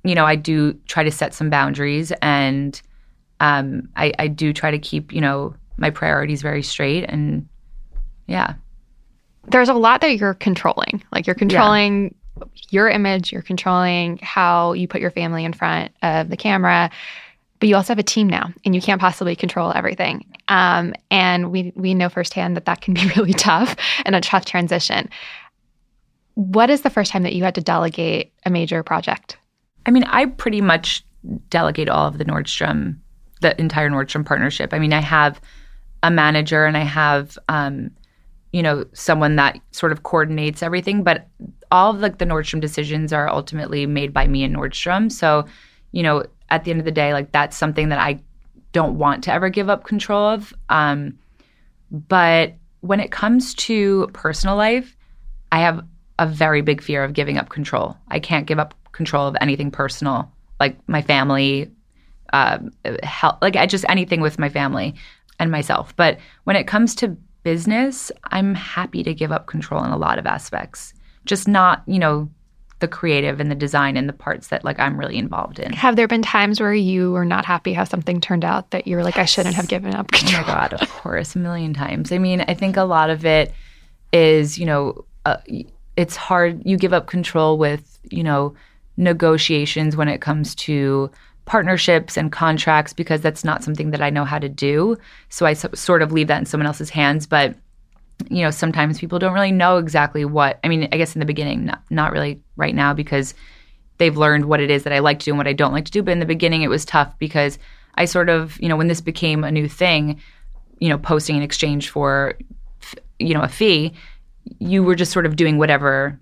you 0.04 0.16
know, 0.16 0.26
I 0.26 0.36
do 0.36 0.74
try 0.88 1.04
to 1.04 1.12
set 1.12 1.36
some 1.36 1.52
boundaries 1.52 2.12
and 2.24 2.82
um, 3.40 3.90
I, 3.96 4.12
I 4.18 4.28
do 4.28 4.52
try 4.52 4.72
to 4.72 4.80
keep, 4.80 5.14
you 5.14 5.22
know, 5.22 5.54
my 5.78 5.92
priorities 5.92 6.42
very 6.42 6.64
straight 6.64 7.04
and 7.04 7.48
yeah. 8.28 8.56
there's 9.48 9.70
a 9.70 9.74
lot 9.76 10.02
that 10.02 10.18
you're 10.18 10.34
controlling. 10.34 11.04
Like 11.12 11.28
you're 11.28 11.36
controlling 11.36 12.16
your 12.70 12.90
image, 12.90 13.32
you're 13.32 13.42
controlling 13.42 14.20
how 14.22 14.74
you 14.74 14.88
put 14.88 15.02
your 15.02 15.12
family 15.12 15.46
in 15.46 15.54
front 15.54 15.92
of 16.02 16.30
the 16.30 16.38
camera, 16.38 16.90
but 17.60 17.70
you 17.70 17.76
also 17.76 17.90
have 17.90 18.00
a 18.00 18.04
team 18.04 18.28
now, 18.28 18.52
and 18.66 18.74
you 18.74 18.82
can't 18.82 19.00
possibly 19.00 19.36
control 19.36 19.72
everything. 19.74 20.26
Um, 20.48 20.94
and 21.12 21.52
we 21.52 21.72
we 21.76 21.94
know 21.94 22.10
firsthand 22.10 22.58
that 22.58 22.66
that 22.66 22.82
can 22.82 22.94
be 22.94 23.08
really 23.16 23.34
tough 23.34 23.76
and 24.06 24.16
a 24.16 24.22
tough 24.22 24.46
transition. 24.46 25.10
What 26.36 26.70
is 26.70 26.82
the 26.82 26.90
first 26.90 27.12
time 27.12 27.24
that 27.24 27.34
you 27.34 27.44
had 27.44 27.56
to 27.56 27.62
delegate 27.62 28.34
a 28.46 28.50
major 28.50 28.84
project? 28.84 29.38
I 29.86 29.92
mean, 29.92 30.04
I 30.06 30.26
pretty 30.26 30.62
much 30.62 31.06
delegate 31.50 31.90
all 31.90 32.08
of 32.08 32.18
the 32.18 32.26
Nordstrom, 32.26 32.98
the 33.42 33.60
entire 33.60 33.90
Nordstrom 33.90 34.26
partnership. 34.26 34.74
I 34.74 34.80
mean, 34.80 34.94
I 34.94 35.02
have 35.02 35.40
a 36.04 36.10
manager 36.10 36.66
and 36.66 36.78
I 36.78 36.84
have, 36.84 37.38
um, 37.48 37.92
you 38.52 38.64
know, 38.64 38.86
someone 38.94 39.36
that 39.36 39.60
sort 39.72 39.92
of 39.92 40.04
coordinates 40.04 40.64
everything, 40.64 41.04
but 41.04 41.28
all 41.72 41.92
of 41.92 42.00
like 42.00 42.18
the 42.18 42.26
Nordstrom 42.26 42.62
decisions 42.62 43.14
are 43.14 43.30
ultimately 43.30 43.86
made 43.86 44.14
by 44.14 44.28
me 44.28 44.44
and 44.44 44.56
Nordstrom. 44.56 45.12
So, 45.12 45.46
you 45.92 46.04
know, 46.04 46.24
at 46.50 46.64
the 46.64 46.72
end 46.72 46.80
of 46.80 46.86
the 46.86 46.92
day, 46.92 47.14
like 47.14 47.32
that's 47.32 47.58
something 47.58 47.90
that 47.90 48.00
I 48.00 48.20
don't 48.74 48.98
want 48.98 49.24
to 49.26 49.34
ever 49.34 49.50
give 49.50 49.70
up 49.70 49.84
control 49.84 50.26
of. 50.28 50.54
Um, 50.70 51.18
but 51.92 52.56
when 52.82 53.00
it 53.00 53.12
comes 53.12 53.54
to 53.56 54.10
personal 54.14 54.56
life, 54.56 54.96
I 55.52 55.60
have 55.60 55.86
a 56.20 56.28
very 56.28 56.62
big 56.62 56.82
fear 56.82 57.04
of 57.04 57.14
giving 57.14 57.38
up 57.38 57.50
control. 57.50 57.98
I 58.10 58.20
can't 58.20 58.46
give 58.46 58.60
up 58.60 58.74
control 58.92 59.28
of 59.28 59.36
anything 59.42 59.72
personal, 59.72 60.32
like 60.60 60.78
my 60.88 61.02
family, 61.02 61.72
um, 62.34 62.72
health, 63.04 63.38
like 63.42 63.54
just 63.70 63.86
anything 63.90 64.22
with 64.22 64.40
my 64.40 64.50
family 64.50 64.96
and 65.40 65.52
myself. 65.52 65.96
But 65.96 66.20
when 66.44 66.56
it 66.56 66.68
comes 66.68 66.96
to 66.96 67.18
business, 67.44 68.12
I'm 68.26 68.56
happy 68.56 69.04
to 69.04 69.14
give 69.14 69.32
up 69.32 69.48
control 69.48 69.84
in 69.84 69.92
a 69.92 69.98
lot 69.98 70.20
of 70.20 70.26
aspects. 70.26 70.94
Just 71.26 71.48
not, 71.48 71.84
you 71.86 72.00
know, 72.00 72.30
the 72.80 72.88
creative 72.88 73.40
and 73.40 73.50
the 73.50 73.56
design 73.56 73.96
and 73.96 74.10
the 74.10 74.14
parts 74.14 74.48
that 74.48 74.66
like 74.66 74.80
I'm 74.80 75.00
really 75.00 75.18
involved 75.18 75.60
in. 75.60 75.72
Have 75.72 75.96
there 75.96 76.08
been 76.08 76.24
times 76.24 76.60
where 76.60 76.74
you 76.74 77.12
were 77.12 77.26
not 77.26 77.46
happy 77.46 77.74
how 77.74 77.84
something 77.84 78.20
turned 78.20 78.44
out 78.44 78.72
that 78.72 78.88
you 78.88 78.96
were 78.96 79.04
like, 79.04 79.18
I 79.18 79.26
shouldn't 79.26 79.56
have 79.56 79.68
given 79.68 79.94
up 79.94 80.08
Oh 80.14 80.32
my 80.32 80.44
God, 80.44 80.74
of 80.74 80.90
course, 80.90 81.36
a 81.36 81.40
million 81.40 81.74
times. 81.74 82.12
I 82.12 82.18
mean, 82.18 82.42
I 82.42 82.56
think 82.56 82.76
a 82.78 82.84
lot 82.84 83.10
of 83.10 83.24
it 83.26 83.54
is, 84.12 84.58
you 84.58 84.66
know, 84.66 85.06
uh, 85.26 85.38
it's 85.96 86.16
hard. 86.16 86.62
You 86.66 86.76
give 86.78 86.94
up 86.94 87.08
control 87.08 87.58
with, 87.58 88.00
you 88.10 88.24
know, 88.24 88.56
negotiations 88.98 89.96
when 89.96 90.08
it 90.08 90.20
comes 90.22 90.56
to 90.56 91.12
partnerships 91.46 92.18
and 92.18 92.32
contracts 92.32 92.94
because 92.94 93.22
that's 93.22 93.44
not 93.44 93.64
something 93.64 93.92
that 93.92 94.02
I 94.02 94.10
know 94.10 94.26
how 94.26 94.40
to 94.40 94.50
do. 94.50 94.98
So 95.30 95.46
I 95.46 95.54
so- 95.54 95.70
sort 95.74 96.02
of 96.02 96.12
leave 96.12 96.28
that 96.28 96.40
in 96.40 96.46
someone 96.46 96.68
else's 96.68 96.90
hands. 96.90 97.28
But, 97.28 97.56
you 98.30 98.44
know, 98.44 98.52
sometimes 98.52 99.00
people 99.00 99.20
don't 99.20 99.34
really 99.34 99.52
know 99.52 99.78
exactly 99.78 100.26
what, 100.26 100.60
I 100.64 100.68
mean, 100.68 100.88
I 100.92 100.98
guess 100.98 101.16
in 101.16 101.20
the 101.20 101.26
beginning, 101.26 101.66
not, 101.66 101.84
not 101.90 102.12
really 102.12 102.42
right 102.56 102.76
now 102.76 102.94
because 102.94 103.34
they've 103.98 104.18
learned 104.18 104.46
what 104.46 104.60
it 104.60 104.72
is 104.72 104.84
that 104.84 104.94
I 104.94 105.00
like 105.00 105.20
to 105.20 105.26
do 105.26 105.32
and 105.32 105.38
what 105.38 105.48
I 105.48 105.54
don't 105.54 105.74
like 105.74 105.86
to 105.86 105.92
do. 105.92 106.04
But 106.04 106.12
in 106.12 106.20
the 106.20 106.26
beginning, 106.26 106.62
it 106.62 106.70
was 106.70 106.86
tough 106.86 107.18
because 107.20 107.60
I 107.96 108.06
sort 108.06 108.30
of, 108.30 108.60
you 108.62 108.70
know, 108.70 108.76
when 108.76 108.88
this 108.88 109.02
became 109.02 109.44
a 109.44 109.52
new 109.52 109.68
thing, 109.68 110.20
you 110.80 110.90
know, 110.90 110.98
posting 110.98 111.38
in 111.38 111.44
exchange 111.44 111.90
for, 111.90 112.38
you 113.20 113.34
know, 113.34 113.42
a 113.42 113.48
fee, 113.48 113.94
you 114.60 114.84
were 114.84 114.96
just 114.96 115.12
sort 115.12 115.26
of 115.26 115.36
doing 115.36 115.58
whatever 115.58 116.20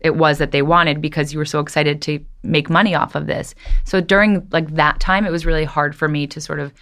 it 0.00 0.16
was 0.16 0.38
that 0.38 0.50
they 0.50 0.62
wanted 0.62 1.00
because 1.00 1.32
you 1.32 1.38
were 1.38 1.44
so 1.44 1.60
excited 1.60 2.02
to 2.02 2.24
make 2.42 2.68
money 2.68 2.94
off 2.94 3.14
of 3.14 3.26
this. 3.26 3.54
So 3.84 4.00
during 4.00 4.46
like 4.50 4.74
that 4.74 5.00
time, 5.00 5.24
it 5.24 5.30
was 5.30 5.46
really 5.46 5.64
hard 5.64 5.94
for 5.94 6.08
me 6.08 6.26
to 6.26 6.40
sort 6.40 6.58
of 6.58 6.72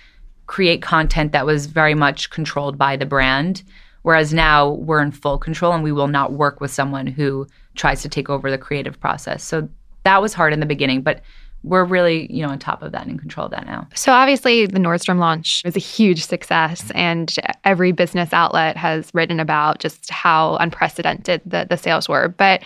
create 0.47 0.83
content 0.83 1.33
that 1.33 1.47
was 1.47 1.67
very 1.67 1.95
much 1.95 2.31
controlled 2.31 2.77
by 2.77 2.97
the 2.97 3.07
brand. 3.07 3.63
Whereas 4.03 4.33
now 4.33 4.71
we're 4.71 5.03
in 5.03 5.13
full 5.13 5.39
control 5.39 5.73
and 5.73 5.85
we 5.85 5.93
will 5.93 6.09
not 6.09 6.33
work 6.33 6.61
with 6.61 6.71
someone 6.71 7.07
who 7.07 7.47
tries 7.75 8.03
to 8.03 8.09
take 8.09 8.31
over 8.31 8.51
the 8.51 8.59
creative 8.59 8.99
process. 8.99 9.43
So 9.43 9.69
that 10.05 10.23
was 10.23 10.33
hard 10.33 10.53
in 10.53 10.61
the 10.61 10.67
beginning, 10.67 11.03
but 11.03 11.23
we're 11.63 11.85
really, 11.85 12.33
you 12.33 12.43
know, 12.43 12.51
on 12.51 12.59
top 12.59 12.83
of 12.83 12.93
that 12.93 13.03
and 13.03 13.11
in 13.11 13.19
control 13.19 13.45
of 13.45 13.51
that 13.53 13.67
now. 13.67 13.87
So 13.95 14.13
obviously, 14.13 14.65
the 14.65 14.79
Nordstrom 14.79 15.19
launch 15.19 15.63
was 15.65 15.77
a 15.77 15.81
huge 15.81 16.25
success, 16.25 16.91
and 16.95 17.35
every 17.65 17.93
business 17.93 18.33
outlet 18.33 18.79
has 18.79 19.11
written 19.13 19.41
about 19.41 19.79
just 19.79 20.09
how 20.11 20.57
unprecedented 20.57 21.43
the, 21.45 21.67
the 21.69 21.77
sales 21.77 22.09
were. 22.09 22.29
But 22.29 22.63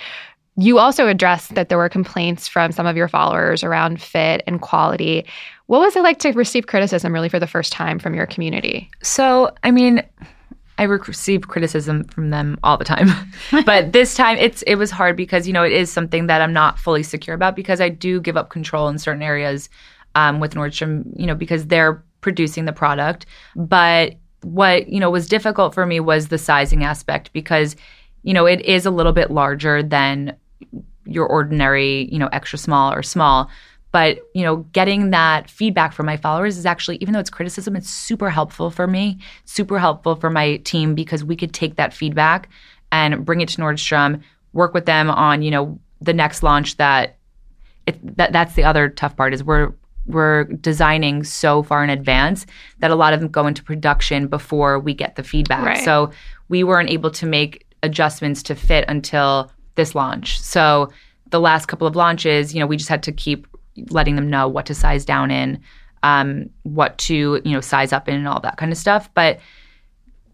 you 0.57 0.79
also 0.79 1.09
addressed 1.09 1.57
that 1.57 1.69
there 1.69 1.79
were 1.79 1.89
complaints 1.89 2.47
from 2.47 2.71
some 2.71 2.87
of 2.87 2.97
your 2.97 3.09
followers 3.09 3.65
around 3.65 4.01
fit 4.01 4.45
and 4.47 4.61
quality. 4.61 5.27
What 5.67 5.81
was 5.81 5.97
it 5.97 6.03
like 6.05 6.21
to 6.21 6.31
receive 6.31 6.69
criticism 6.69 7.13
really 7.13 7.29
for 7.29 7.41
the 7.41 7.49
first 7.49 7.73
time 7.73 7.99
from 7.99 8.15
your 8.15 8.27
community? 8.27 8.89
So, 9.03 9.53
I 9.65 9.73
mean, 9.73 10.05
I 10.77 10.85
receive 10.85 11.49
criticism 11.49 12.05
from 12.05 12.31
them 12.31 12.59
all 12.63 12.77
the 12.77 12.85
time, 12.85 13.09
but 13.65 13.93
this 13.93 14.15
time 14.15 14.37
it's 14.39 14.63
it 14.63 14.75
was 14.75 14.91
hard 14.91 15.17
because 15.17 15.47
you 15.47 15.53
know 15.53 15.63
it 15.63 15.73
is 15.73 15.91
something 15.91 16.27
that 16.27 16.41
I'm 16.41 16.53
not 16.53 16.79
fully 16.79 17.03
secure 17.03 17.35
about 17.35 17.57
because 17.57 17.81
I 17.81 17.89
do 17.89 18.21
give 18.21 18.37
up 18.37 18.51
control 18.51 18.89
in 18.89 18.99
certain 18.99 19.23
areas 19.23 19.69
um, 20.15 20.41
with 20.41 20.55
Nordstrom, 20.55 21.05
you 21.17 21.27
know, 21.27 21.35
because 21.35 21.67
they're 21.67 22.03
producing 22.21 22.65
the 22.65 22.73
product. 22.73 23.27
But 23.55 24.15
what 24.43 24.89
you 24.89 25.01
know 25.01 25.11
was 25.11 25.29
difficult 25.29 25.75
for 25.75 25.87
me 25.87 26.01
was 26.01 26.29
the 26.29 26.39
sizing 26.39 26.85
aspect 26.85 27.33
because 27.33 27.77
you 28.23 28.35
know 28.35 28.47
it 28.47 28.61
is 28.63 28.87
a 28.87 28.91
little 28.91 29.13
bit 29.13 29.31
larger 29.31 29.83
than 29.83 30.37
your 31.07 31.27
ordinary, 31.27 32.09
you 32.11 32.19
know, 32.19 32.29
extra 32.33 32.59
small 32.59 32.93
or 32.93 33.03
small. 33.03 33.51
But, 33.95 34.19
you 34.35 34.43
know, 34.43 34.57
getting 34.73 35.11
that 35.13 35.49
feedback 35.49 35.93
from 35.93 36.07
my 36.07 36.17
followers 36.17 36.59
is 36.59 36.67
actually, 36.67 36.97
even 36.97 37.15
though 37.15 37.21
it's 37.21 37.31
criticism, 37.31 37.77
it's 37.77 37.89
super 37.89 38.29
helpful 38.29 38.69
for 38.73 38.89
me, 38.89 39.21
super 39.45 39.79
helpful 39.79 40.17
for 40.17 40.31
my 40.31 40.57
team 40.65 40.97
because 40.97 41.23
we 41.23 41.37
could 41.37 41.53
take 41.53 41.77
that 41.77 41.95
feedback 41.95 42.49
and 42.91 43.25
bring 43.25 43.41
it 43.41 43.51
to 43.51 43.59
Nordstrom, 43.59 44.21
work 44.53 44.75
with 44.75 44.87
them 44.87 45.11
on, 45.11 45.43
you 45.43 45.51
know, 45.53 45.79
the 46.01 46.13
next 46.13 46.43
launch 46.43 46.77
that 46.79 47.19
it, 47.87 48.17
that 48.17 48.33
that's 48.33 48.55
the 48.55 48.65
other 48.65 48.89
tough 48.89 49.17
part 49.17 49.33
is 49.33 49.45
we're 49.45 49.73
we're 50.07 50.43
designing 50.43 51.23
so 51.23 51.63
far 51.63 51.85
in 51.85 51.89
advance 51.89 52.47
that 52.81 52.91
a 52.91 52.97
lot 52.97 53.13
of 53.13 53.21
them 53.21 53.29
go 53.29 53.47
into 53.47 53.63
production 53.63 54.27
before 54.27 54.81
we 54.81 54.93
get 54.93 55.15
the 55.15 55.23
feedback. 55.23 55.65
Right. 55.65 55.85
So 55.85 56.11
we 56.49 56.65
weren't 56.65 56.91
able 56.91 57.13
to 57.13 57.27
make 57.27 57.65
adjustments 57.85 58.43
to 58.43 58.57
fit 58.57 58.87
until 58.89 59.53
this 59.77 59.95
launch. 59.95 60.41
So 60.41 60.91
the 61.31 61.39
last 61.39 61.67
couple 61.67 61.87
of 61.87 61.95
launches, 61.95 62.53
you 62.53 62.59
know, 62.59 62.67
we 62.67 62.77
just 62.77 62.89
had 62.89 63.05
to 63.05 63.13
keep 63.13 63.47
letting 63.91 64.17
them 64.17 64.29
know 64.31 64.49
what 64.49 64.67
to 64.67 64.75
size 64.75 65.05
down 65.05 65.31
in, 65.31 65.61
um, 66.03 66.49
what 66.63 66.97
to, 66.99 67.41
you 67.45 67.53
know, 67.53 67.61
size 67.61 67.93
up 67.93 68.09
in 68.09 68.15
and 68.15 68.29
all 68.29 68.41
that 68.41 68.57
kind 68.57 68.73
of 68.73 68.79
stuff. 68.79 69.09
But 69.15 69.41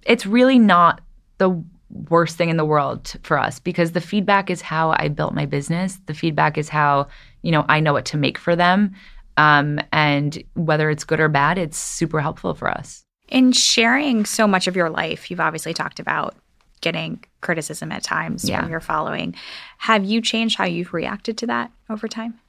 it's 0.03 0.27
really 0.27 0.59
not 0.59 1.01
the 1.39 1.63
worst 2.09 2.37
thing 2.37 2.51
in 2.51 2.57
the 2.57 2.65
world 2.65 3.15
for 3.23 3.39
us 3.39 3.59
because 3.59 3.93
the 3.93 4.01
feedback 4.01 4.51
is 4.51 4.61
how 4.61 4.91
I 4.97 5.09
built 5.09 5.35
my 5.35 5.47
business. 5.47 5.99
The 6.07 6.15
feedback 6.15 6.57
is 6.57 6.69
how, 6.69 7.09
you 7.43 7.51
know, 7.51 7.65
I 7.69 7.81
know 7.81 7.93
what 7.93 8.05
to 8.07 8.17
make 8.17 8.39
for 8.39 8.55
them. 8.55 8.95
Um, 9.37 9.81
and 9.93 10.43
whether 10.55 10.91
it's 10.91 11.05
good 11.05 11.21
or 11.21 11.29
bad, 11.29 11.57
it's 11.59 11.79
super 11.79 12.21
helpful 12.21 12.55
for 12.55 12.69
us. 12.71 13.05
In 13.29 13.53
sharing 13.53 14.25
so 14.25 14.47
much 14.47 14.67
of 14.67 14.77
your 14.77 14.91
life, 14.91 15.31
you've 15.31 15.41
obviously 15.41 15.73
talked 15.73 16.01
about 16.01 16.35
getting 16.81 17.23
criticism 17.41 17.93
at 17.93 18.03
times 18.03 18.49
Yeah. 18.49 18.61
from 18.61 18.71
your 18.71 18.81
following. 18.81 19.35
Have 19.79 20.05
you 20.05 20.21
changed 20.21 20.57
how 20.59 20.65
you've 20.65 20.93
reacted 20.93 21.39
to 21.39 21.47
that 21.47 21.71
over 21.89 22.09
time? 22.09 22.41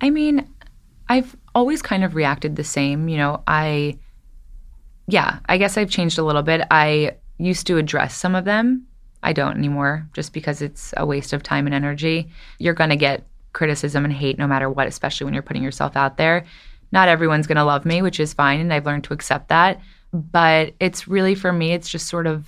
I 0.00 0.10
mean, 0.10 0.48
I've 1.08 1.36
always 1.54 1.82
kind 1.82 2.04
of 2.04 2.14
reacted 2.14 2.56
the 2.56 2.64
same. 2.64 3.08
You 3.08 3.16
know, 3.16 3.42
I, 3.46 3.98
yeah, 5.06 5.38
I 5.46 5.58
guess 5.58 5.76
I've 5.76 5.90
changed 5.90 6.18
a 6.18 6.24
little 6.24 6.42
bit. 6.42 6.66
I 6.70 7.16
used 7.38 7.66
to 7.66 7.78
address 7.78 8.16
some 8.16 8.34
of 8.34 8.44
them. 8.44 8.86
I 9.22 9.32
don't 9.32 9.56
anymore 9.56 10.06
just 10.12 10.32
because 10.32 10.60
it's 10.60 10.92
a 10.96 11.06
waste 11.06 11.32
of 11.32 11.42
time 11.42 11.66
and 11.66 11.74
energy. 11.74 12.30
You're 12.58 12.74
going 12.74 12.90
to 12.90 12.96
get 12.96 13.26
criticism 13.54 14.04
and 14.04 14.12
hate 14.12 14.38
no 14.38 14.46
matter 14.46 14.68
what, 14.68 14.86
especially 14.86 15.24
when 15.24 15.34
you're 15.34 15.42
putting 15.42 15.62
yourself 15.62 15.96
out 15.96 16.18
there. 16.18 16.44
Not 16.92 17.08
everyone's 17.08 17.46
going 17.46 17.56
to 17.56 17.64
love 17.64 17.86
me, 17.86 18.02
which 18.02 18.20
is 18.20 18.34
fine. 18.34 18.60
And 18.60 18.72
I've 18.72 18.86
learned 18.86 19.04
to 19.04 19.14
accept 19.14 19.48
that. 19.48 19.80
But 20.12 20.74
it's 20.78 21.08
really 21.08 21.34
for 21.34 21.52
me, 21.52 21.72
it's 21.72 21.88
just 21.88 22.06
sort 22.06 22.26
of 22.26 22.46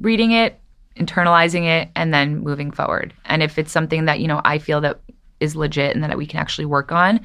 reading 0.00 0.32
it, 0.32 0.60
internalizing 0.96 1.64
it, 1.64 1.88
and 1.94 2.12
then 2.12 2.40
moving 2.40 2.70
forward. 2.70 3.14
And 3.24 3.42
if 3.42 3.58
it's 3.58 3.72
something 3.72 4.06
that, 4.06 4.20
you 4.20 4.28
know, 4.28 4.40
I 4.44 4.58
feel 4.58 4.80
that 4.82 5.00
is 5.40 5.56
legit 5.56 5.94
and 5.94 6.04
that 6.04 6.16
we 6.16 6.26
can 6.26 6.40
actually 6.40 6.64
work 6.64 6.92
on, 6.92 7.20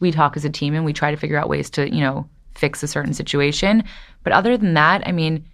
we 0.00 0.12
talk 0.12 0.36
as 0.36 0.44
a 0.44 0.50
team 0.50 0.74
and 0.74 0.84
we 0.84 0.92
try 0.92 1.10
to 1.10 1.16
figure 1.16 1.38
out 1.38 1.48
ways 1.48 1.70
to, 1.70 1.92
you 1.92 2.00
know, 2.00 2.28
fix 2.54 2.82
a 2.82 2.88
certain 2.88 3.14
situation. 3.14 3.84
But 4.22 4.32
other 4.32 4.56
than 4.56 4.74
that, 4.74 5.06
I 5.06 5.12
mean, 5.12 5.46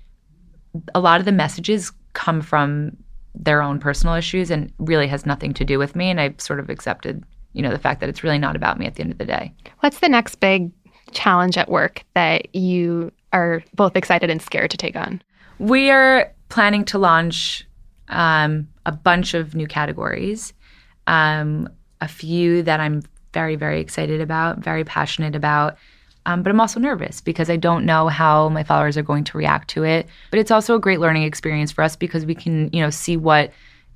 a 0.94 1.00
lot 1.00 1.20
of 1.20 1.24
the 1.24 1.32
messages 1.32 1.92
come 2.12 2.40
from 2.40 2.96
their 3.34 3.62
own 3.62 3.78
personal 3.78 4.14
issues 4.14 4.50
and 4.50 4.72
really 4.78 5.06
has 5.08 5.26
nothing 5.26 5.52
to 5.54 5.64
do 5.64 5.78
with 5.78 5.96
me. 5.96 6.10
And 6.10 6.20
I've 6.20 6.40
sort 6.40 6.60
of 6.60 6.70
accepted, 6.70 7.24
you 7.52 7.62
know, 7.62 7.70
the 7.70 7.78
fact 7.78 8.00
that 8.00 8.08
it's 8.08 8.22
really 8.22 8.38
not 8.38 8.56
about 8.56 8.78
me 8.78 8.86
at 8.86 8.94
the 8.94 9.02
end 9.02 9.12
of 9.12 9.18
the 9.18 9.24
day. 9.24 9.52
What's 9.80 10.00
the 10.00 10.08
next 10.08 10.36
big 10.36 10.70
challenge 11.12 11.58
at 11.58 11.68
work 11.68 12.04
that 12.14 12.54
you 12.54 13.12
are 13.32 13.62
both 13.74 13.96
excited 13.96 14.30
and 14.30 14.40
scared 14.40 14.70
to 14.70 14.76
take 14.76 14.96
on? 14.96 15.22
We 15.58 15.90
are 15.90 16.32
planning 16.48 16.84
to 16.86 16.98
launch 16.98 17.66
um, 18.08 18.68
a 18.86 18.92
bunch 18.92 19.34
of 19.34 19.54
new 19.54 19.66
categories, 19.66 20.52
um, 21.06 21.68
a 22.04 22.08
few 22.08 22.62
that 22.62 22.78
I'm 22.78 23.02
very, 23.32 23.56
very 23.56 23.80
excited 23.80 24.20
about, 24.20 24.58
very 24.58 24.84
passionate 24.84 25.34
about. 25.34 25.76
Um, 26.26 26.42
but 26.42 26.50
I'm 26.50 26.60
also 26.60 26.80
nervous 26.80 27.20
because 27.20 27.50
I 27.50 27.56
don't 27.56 27.84
know 27.84 28.08
how 28.08 28.48
my 28.48 28.62
followers 28.62 28.96
are 28.96 29.02
going 29.02 29.24
to 29.24 29.38
react 29.38 29.68
to 29.70 29.84
it. 29.84 30.06
But 30.30 30.38
it's 30.38 30.50
also 30.50 30.74
a 30.74 30.80
great 30.80 31.00
learning 31.00 31.24
experience 31.24 31.72
for 31.72 31.82
us 31.82 31.96
because 31.96 32.24
we 32.24 32.34
can, 32.34 32.70
you 32.72 32.80
know, 32.80 32.90
see 32.90 33.16
what 33.16 33.52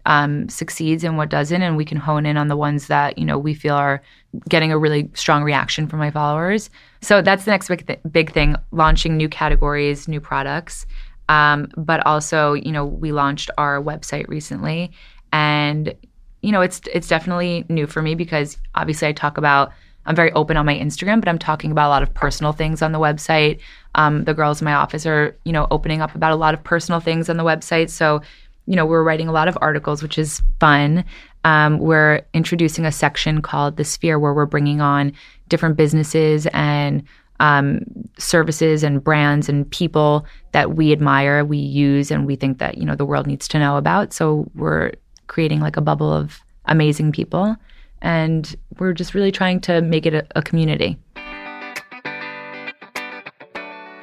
um, 0.07 0.49
succeeds 0.49 1.05
and 1.05 1.17
what 1.17 1.29
doesn't, 1.29 1.63
and 1.63 1.77
we 1.77 1.85
can 1.85 1.99
hone 1.99 2.25
in 2.25 2.37
on 2.37 2.49
the 2.49 2.57
ones 2.57 2.87
that 2.87 3.19
you 3.19 3.27
know 3.27 3.39
we 3.39 3.53
feel 3.53 3.75
are 3.75 4.03
getting 4.49 4.73
a 4.73 4.79
really 4.79 5.11
strong 5.15 5.43
reaction 5.43 5.87
from 5.87 5.99
my 5.99 6.11
followers. 6.11 6.71
So 7.03 7.21
that's 7.21 7.45
the 7.45 7.51
next 7.51 7.69
big, 7.69 7.87
th- 7.87 8.01
big 8.11 8.33
thing: 8.33 8.57
launching 8.73 9.17
new 9.17 9.29
categories, 9.29 10.09
new 10.09 10.21
products. 10.21 10.87
Um, 11.29 11.69
but 11.77 12.05
also, 12.07 12.55
you 12.55 12.73
know, 12.73 12.87
we 12.87 13.13
launched 13.13 13.51
our 13.59 13.83
website 13.83 14.29
recently, 14.29 14.93
and 15.31 15.95
you 16.43 16.53
know, 16.53 16.61
it's 16.61 16.81
it's 16.93 17.09
definitely 17.09 17.65
new 17.69 17.87
for 17.87 18.03
me 18.03 18.15
because 18.15 18.57
obviously 18.75 19.09
I 19.09 19.13
talk 19.13 19.39
about 19.39 19.73
I'm 20.09 20.17
very 20.17 20.33
open 20.33 20.57
on 20.57 20.65
my 20.65 20.77
Instagram, 20.77 21.21
but 21.21 21.29
I'm 21.29 21.39
talking 21.39 21.71
about 21.71 21.89
a 21.89 21.91
lot 21.91 22.03
of 22.03 22.13
personal 22.15 22.53
things 22.53 22.81
on 22.81 22.93
the 22.93 22.99
website. 22.99 23.61
Um, 23.95 24.25
the 24.25 24.33
girls 24.33 24.61
in 24.61 24.65
my 24.65 24.73
office 24.73 25.05
are, 25.05 25.37
you 25.45 25.53
know, 25.53 25.67
opening 25.71 26.01
up 26.01 26.15
about 26.15 26.33
a 26.33 26.37
lot 26.37 26.55
of 26.55 26.65
personal 26.65 26.99
things 26.99 27.29
on 27.29 27.37
the 27.37 27.45
website. 27.45 27.91
So, 27.91 28.23
you 28.65 28.75
know, 28.75 28.87
we're 28.87 29.03
writing 29.03 29.29
a 29.29 29.33
lot 29.33 29.49
of 29.49 29.59
articles, 29.61 30.03
which 30.03 30.17
is 30.17 30.41
fun. 30.61 31.05
Um, 31.45 31.79
we're 31.79 32.23
introducing 32.33 32.87
a 32.87 32.93
section 32.93 33.43
called 33.43 33.77
the 33.77 33.85
Sphere, 33.85 34.19
where 34.19 34.33
we're 34.33 34.47
bringing 34.47 34.81
on 34.81 35.13
different 35.49 35.77
businesses 35.77 36.47
and 36.55 37.03
um, 37.41 37.81
services 38.19 38.83
and 38.83 39.05
brands 39.05 39.49
and 39.49 39.71
people 39.71 40.27
that 40.53 40.75
we 40.75 40.91
admire, 40.91 41.45
we 41.45 41.59
use, 41.59 42.11
and 42.11 42.27
we 42.27 42.35
think 42.35 42.59
that 42.59 42.79
you 42.79 42.85
know 42.85 42.97
the 42.97 43.05
world 43.05 43.27
needs 43.27 43.47
to 43.49 43.59
know 43.59 43.77
about. 43.77 44.13
So 44.13 44.51
we're 44.55 44.93
creating 45.29 45.61
like 45.61 45.77
a 45.77 45.81
bubble 45.81 46.13
of 46.13 46.41
amazing 46.65 47.13
people 47.13 47.57
and 48.03 48.57
we're 48.79 48.93
just 48.93 49.15
really 49.15 49.33
trying 49.33 49.61
to 49.61 49.81
make 49.83 50.07
it 50.07 50.15
a, 50.15 50.27
a 50.37 50.43
community. 50.43 50.99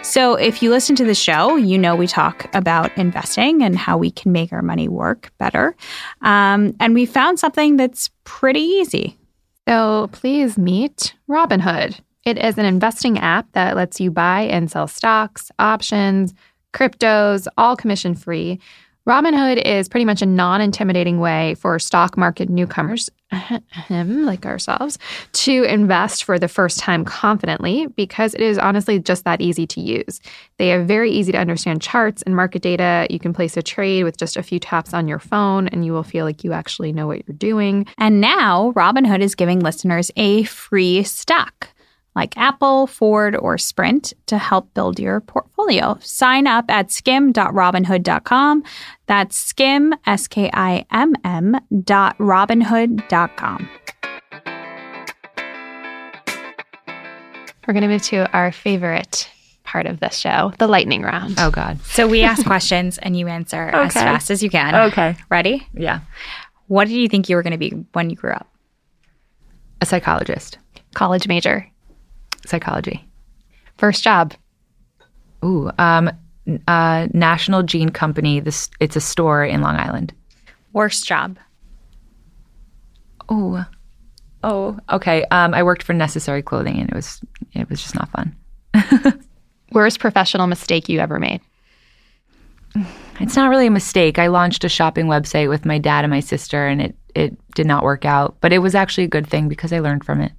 So, 0.02 0.36
if 0.36 0.62
you 0.62 0.70
listen 0.70 0.96
to 0.98 1.04
the 1.04 1.16
show, 1.16 1.56
you 1.56 1.80
know 1.80 1.96
we 1.96 2.06
talk 2.06 2.48
about 2.54 2.96
investing 2.96 3.64
and 3.64 3.76
how 3.76 3.98
we 3.98 4.12
can 4.12 4.32
make 4.32 4.54
our 4.54 4.62
money 4.62 4.88
work 4.88 5.32
better. 5.40 5.76
Um, 6.22 6.76
and 6.80 6.94
we 6.94 7.08
found 7.08 7.40
something 7.40 7.76
that's 7.76 8.12
pretty 8.24 8.60
easy. 8.60 9.18
So 9.68 10.10
please 10.12 10.58
meet 10.58 11.16
Robinhood. 11.28 12.00
It 12.24 12.38
is 12.38 12.58
an 12.58 12.66
investing 12.66 13.18
app 13.18 13.52
that 13.54 13.76
lets 13.76 14.00
you 14.00 14.12
buy 14.12 14.42
and 14.42 14.70
sell 14.70 14.88
stocks, 14.88 15.52
options, 15.58 16.36
cryptos, 16.72 17.48
all 17.58 17.76
commission 17.76 18.14
free. 18.14 18.60
Robinhood 19.08 19.62
is 19.64 19.88
pretty 19.88 20.06
much 20.06 20.24
a 20.24 20.26
non 20.26 20.62
intimidating 20.62 21.20
way 21.20 21.54
for 21.56 21.78
stock 21.78 22.18
market 22.18 22.50
newcomers, 22.50 23.08
like 23.90 24.48
ourselves, 24.48 24.98
to 25.34 25.64
invest 25.64 26.24
for 26.24 26.40
the 26.40 26.48
first 26.48 26.80
time 26.80 27.06
confidently 27.06 27.86
because 27.86 28.34
it 28.34 28.42
is 28.42 28.58
honestly 28.58 28.98
just 28.98 29.24
that 29.24 29.42
easy 29.42 29.68
to 29.68 29.80
use. 29.80 30.20
They 30.58 30.70
have 30.70 30.88
very 30.88 31.12
easy 31.12 31.32
to 31.34 31.38
understand 31.38 31.84
charts 31.84 32.24
and 32.24 32.36
market 32.36 32.64
data. 32.64 33.06
You 33.12 33.20
can 33.20 33.32
place 33.32 33.56
a 33.58 33.62
trade 33.62 34.06
with 34.06 34.18
just 34.18 34.38
a 34.38 34.44
few 34.44 34.60
taps 34.60 34.92
on 34.92 35.08
your 35.08 35.20
phone 35.20 35.68
and 35.68 35.86
you 35.86 35.94
will 35.94 36.02
feel 36.02 36.26
like 36.26 36.44
you 36.44 36.54
actually 36.54 36.92
know 36.92 37.06
what 37.06 37.28
you're 37.28 37.38
doing. 37.38 37.86
And 38.00 38.20
now 38.20 38.72
Robinhood 38.76 39.22
is 39.22 39.36
giving 39.36 39.60
listeners 39.60 40.10
a 40.16 40.46
free 40.46 41.04
stock 41.04 41.70
like 42.16 42.38
Apple, 42.38 42.88
Ford, 42.88 43.36
or 43.36 43.58
Sprint 43.58 44.14
to 44.28 44.38
help 44.38 44.74
build 44.74 45.00
your 45.00 45.20
portfolio. 45.20 45.98
Sign 46.02 46.48
up 46.48 46.66
at 46.70 46.88
skimm.robinhood.com. 46.88 48.64
That's 49.08 49.38
skim, 49.38 49.94
S 50.06 50.28
K 50.28 50.50
I 50.54 50.86
M 50.92 51.14
M, 51.24 51.58
dot 51.84 52.18
robinhood.com. 52.18 53.70
We're 57.68 57.74
going 57.74 57.82
to 57.82 57.88
move 57.88 58.04
to 58.04 58.32
our 58.32 58.52
favorite 58.52 59.30
part 59.64 59.88
of 59.88 60.00
this 60.00 60.16
show, 60.16 60.54
the 60.60 60.68
lightning 60.68 61.02
round. 61.02 61.36
Oh 61.40 61.50
God. 61.50 61.82
So 61.82 62.08
we 62.08 62.22
ask 62.22 62.46
questions 62.48 63.00
and 63.00 63.18
you 63.18 63.28
answer 63.28 63.70
as 63.70 63.94
fast 63.94 64.30
as 64.30 64.44
you 64.44 64.50
can. 64.52 64.76
Okay. 64.92 65.16
Ready? 65.30 65.68
Yeah. 65.74 66.02
What 66.68 66.88
did 66.88 66.94
you 66.94 67.10
think 67.10 67.28
you 67.28 67.36
were 67.36 67.44
going 67.44 67.52
to 67.52 67.58
be 67.58 67.72
when 67.94 68.10
you 68.12 68.16
grew 68.16 68.32
up? 68.34 68.48
A 69.82 69.86
psychologist. 69.86 70.60
College 70.94 71.28
major. 71.28 71.68
Psychology. 72.46 73.08
First 73.78 74.04
job. 74.04 74.34
Ooh. 75.44 75.72
Um. 75.78 76.12
Uh. 76.68 77.08
National 77.14 77.64
Jean 77.64 77.90
Company. 77.90 78.40
This. 78.40 78.70
It's 78.80 78.96
a 78.96 79.02
store 79.02 79.44
in 79.44 79.62
Long 79.62 79.76
Island. 79.76 80.14
Worst 80.74 81.06
job. 81.06 81.38
Oh. 83.30 83.66
Oh. 84.44 84.80
Okay. 84.92 85.26
Um. 85.32 85.54
I 85.54 85.64
worked 85.64 85.84
for 85.84 85.94
Necessary 85.94 86.42
Clothing, 86.42 86.80
and 86.80 86.90
it 86.90 86.96
was. 86.96 87.22
It 87.54 87.70
was 87.70 87.82
just 87.82 87.96
not 87.96 88.10
fun. 88.10 88.36
Worst 89.72 90.00
professional 90.00 90.48
mistake 90.48 90.90
you 90.90 91.00
ever 91.00 91.20
made. 91.20 91.42
It's 93.20 93.36
not 93.36 93.50
really 93.50 93.68
a 93.68 93.72
mistake. 93.72 94.20
I 94.20 94.28
launched 94.28 94.64
a 94.64 94.70
shopping 94.70 95.06
website 95.06 95.50
with 95.50 95.66
my 95.66 95.78
dad 95.78 96.04
and 96.04 96.12
my 96.12 96.20
sister, 96.20 96.68
and 96.68 96.82
it 96.82 96.96
it 97.16 97.38
did 97.56 97.66
not 97.66 97.84
work 97.84 98.06
out. 98.06 98.36
But 98.42 98.52
it 98.52 98.60
was 98.60 98.76
actually 98.76 99.06
a 99.06 99.10
good 99.10 99.28
thing 99.28 99.48
because 99.48 99.72
I 99.72 99.80
learned 99.80 100.06
from 100.06 100.22
it. 100.22 100.34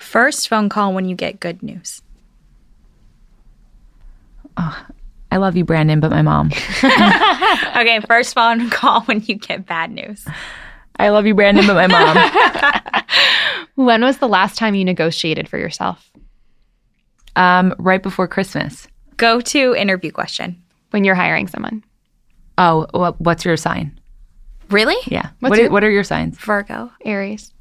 First 0.00 0.48
phone 0.48 0.68
call 0.68 0.92
when 0.94 1.08
you 1.08 1.14
get 1.14 1.40
good 1.40 1.62
news. 1.62 2.02
I 4.56 5.36
love 5.36 5.56
you, 5.56 5.64
Brandon, 5.64 6.00
but 6.00 6.10
my 6.10 6.22
mom. 6.22 6.50
Okay, 7.76 8.00
first 8.06 8.34
phone 8.34 8.68
call 8.70 9.02
when 9.02 9.22
you 9.24 9.36
get 9.36 9.64
bad 9.66 9.90
news. 9.90 10.26
I 10.98 11.08
love 11.10 11.26
you, 11.26 11.34
Brandon, 11.34 11.66
but 11.66 11.74
my 11.74 11.86
mom. 11.86 13.04
When 13.76 14.02
was 14.02 14.18
the 14.18 14.28
last 14.28 14.58
time 14.58 14.74
you 14.74 14.84
negotiated 14.84 15.48
for 15.48 15.56
yourself? 15.58 16.10
um. 17.36 17.74
Right 17.78 18.02
before 18.02 18.26
Christmas. 18.28 18.86
Go 19.16 19.40
to 19.40 19.74
interview 19.74 20.10
question. 20.10 20.62
When 20.90 21.04
you're 21.04 21.14
hiring 21.14 21.46
someone. 21.46 21.84
Oh. 22.58 22.86
What, 22.92 23.20
what's 23.20 23.44
your 23.44 23.56
sign? 23.56 23.98
Really? 24.70 24.96
Yeah. 25.06 25.30
What's 25.40 25.50
What 25.50 25.60
your- 25.60 25.70
what 25.70 25.84
are 25.84 25.90
your 25.90 26.04
signs? 26.04 26.36
Virgo. 26.38 26.90
Aries. 27.04 27.52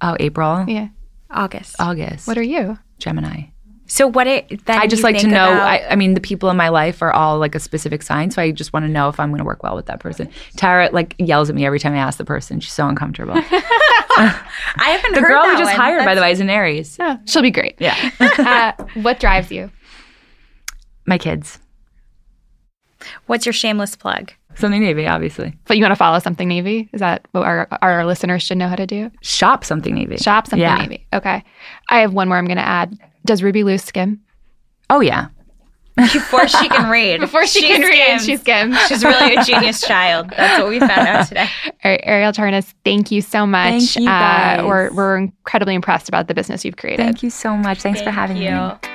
Oh, 0.00 0.16
April. 0.20 0.64
Yeah. 0.68 0.88
August. 1.32 1.76
August. 1.78 2.26
What 2.26 2.38
are 2.38 2.42
you? 2.42 2.78
Gemini. 2.98 3.44
So 3.86 4.06
what 4.06 4.26
it 4.26 4.62
I 4.68 4.86
just 4.86 5.02
like 5.02 5.18
to 5.18 5.26
know. 5.26 5.52
about- 5.52 5.68
I, 5.68 5.86
I 5.90 5.96
mean, 5.96 6.14
the 6.14 6.20
people 6.20 6.48
in 6.48 6.56
my 6.56 6.70
life 6.70 7.02
are 7.02 7.12
all 7.12 7.38
like 7.38 7.54
a 7.54 7.60
specific 7.60 8.02
sign, 8.02 8.30
so 8.30 8.40
I 8.40 8.50
just 8.50 8.72
want 8.72 8.86
to 8.86 8.88
know 8.88 9.08
if 9.10 9.20
I'm 9.20 9.28
going 9.28 9.38
to 9.40 9.44
work 9.44 9.62
well 9.62 9.76
with 9.76 9.84
that 9.86 10.00
person. 10.00 10.30
Tara 10.56 10.88
like 10.92 11.14
yells 11.18 11.50
at 11.50 11.54
me 11.56 11.66
every 11.66 11.78
time 11.78 11.92
I 11.92 11.98
ask 11.98 12.16
the 12.16 12.24
person. 12.24 12.58
She's 12.60 12.72
so 12.72 12.86
uncomfortable. 12.88 13.34
I 14.14 14.40
haven't 14.78 15.14
the 15.14 15.20
girl 15.20 15.42
we 15.46 15.52
just 15.58 15.64
one. 15.72 15.76
hired, 15.76 16.04
by 16.06 16.14
the 16.14 16.22
way, 16.22 16.32
is 16.32 16.40
an 16.40 16.48
Aries. 16.48 16.96
Yeah, 16.98 17.18
she'll 17.26 17.42
be 17.42 17.50
great. 17.50 17.74
Yeah, 17.80 18.10
uh, 18.20 18.72
what 19.02 19.20
drives 19.20 19.50
you? 19.52 19.70
my 21.04 21.18
kids. 21.18 21.58
What's 23.26 23.44
your 23.44 23.52
shameless 23.52 23.96
plug? 23.96 24.32
Something 24.56 24.82
Navy, 24.82 25.06
obviously. 25.06 25.56
But 25.66 25.76
you 25.76 25.82
want 25.82 25.92
to 25.92 25.96
follow 25.96 26.18
something 26.18 26.46
Navy? 26.48 26.88
Is 26.92 27.00
that 27.00 27.26
what 27.32 27.42
our, 27.44 27.68
our 27.82 28.04
listeners 28.06 28.42
should 28.42 28.58
know 28.58 28.68
how 28.68 28.76
to 28.76 28.86
do? 28.86 29.10
Shop 29.22 29.64
something 29.64 29.94
Navy. 29.94 30.16
Shop 30.18 30.46
something 30.46 30.60
Yeah. 30.60 30.76
Navy. 30.76 31.06
Okay. 31.12 31.42
I 31.88 31.98
have 32.00 32.12
one 32.12 32.28
more 32.28 32.36
I'm 32.38 32.46
going 32.46 32.56
to 32.58 32.66
add. 32.66 32.98
Does 33.24 33.42
Ruby 33.42 33.64
Lou 33.64 33.78
skim? 33.78 34.20
Oh 34.90 35.00
yeah. 35.00 35.28
Before 35.96 36.48
she 36.48 36.68
can 36.68 36.90
read. 36.90 37.20
Before 37.20 37.46
she, 37.46 37.60
can 37.60 37.82
read, 37.82 38.18
skims. 38.20 38.24
she 38.24 38.36
skims. 38.38 38.78
She's 38.88 39.04
really 39.04 39.34
a 39.36 39.44
genius 39.44 39.80
child. 39.86 40.30
That's 40.30 40.58
what 40.60 40.70
we 40.70 40.80
found 40.80 40.92
out 41.06 41.28
today. 41.28 41.46
All 41.84 41.90
right, 41.90 42.02
Arielle 42.06 42.32
Charnas, 42.34 42.72
thank 42.84 43.10
you 43.10 43.20
so 43.20 43.46
much. 43.46 43.70
Thank 43.70 43.96
you, 43.96 44.06
guys. 44.06 44.60
Uh, 44.60 44.66
we're, 44.66 44.92
we're 44.94 45.16
incredibly 45.18 45.74
impressed 45.74 46.08
about 46.08 46.28
the 46.28 46.34
business 46.34 46.64
you've 46.64 46.78
created. 46.78 47.02
Thank 47.02 47.22
you 47.22 47.28
so 47.30 47.56
much. 47.56 47.82
Thanks 47.82 48.00
for 48.00 48.10
having 48.10 48.38
you. 48.38 48.50
me. 48.52 48.91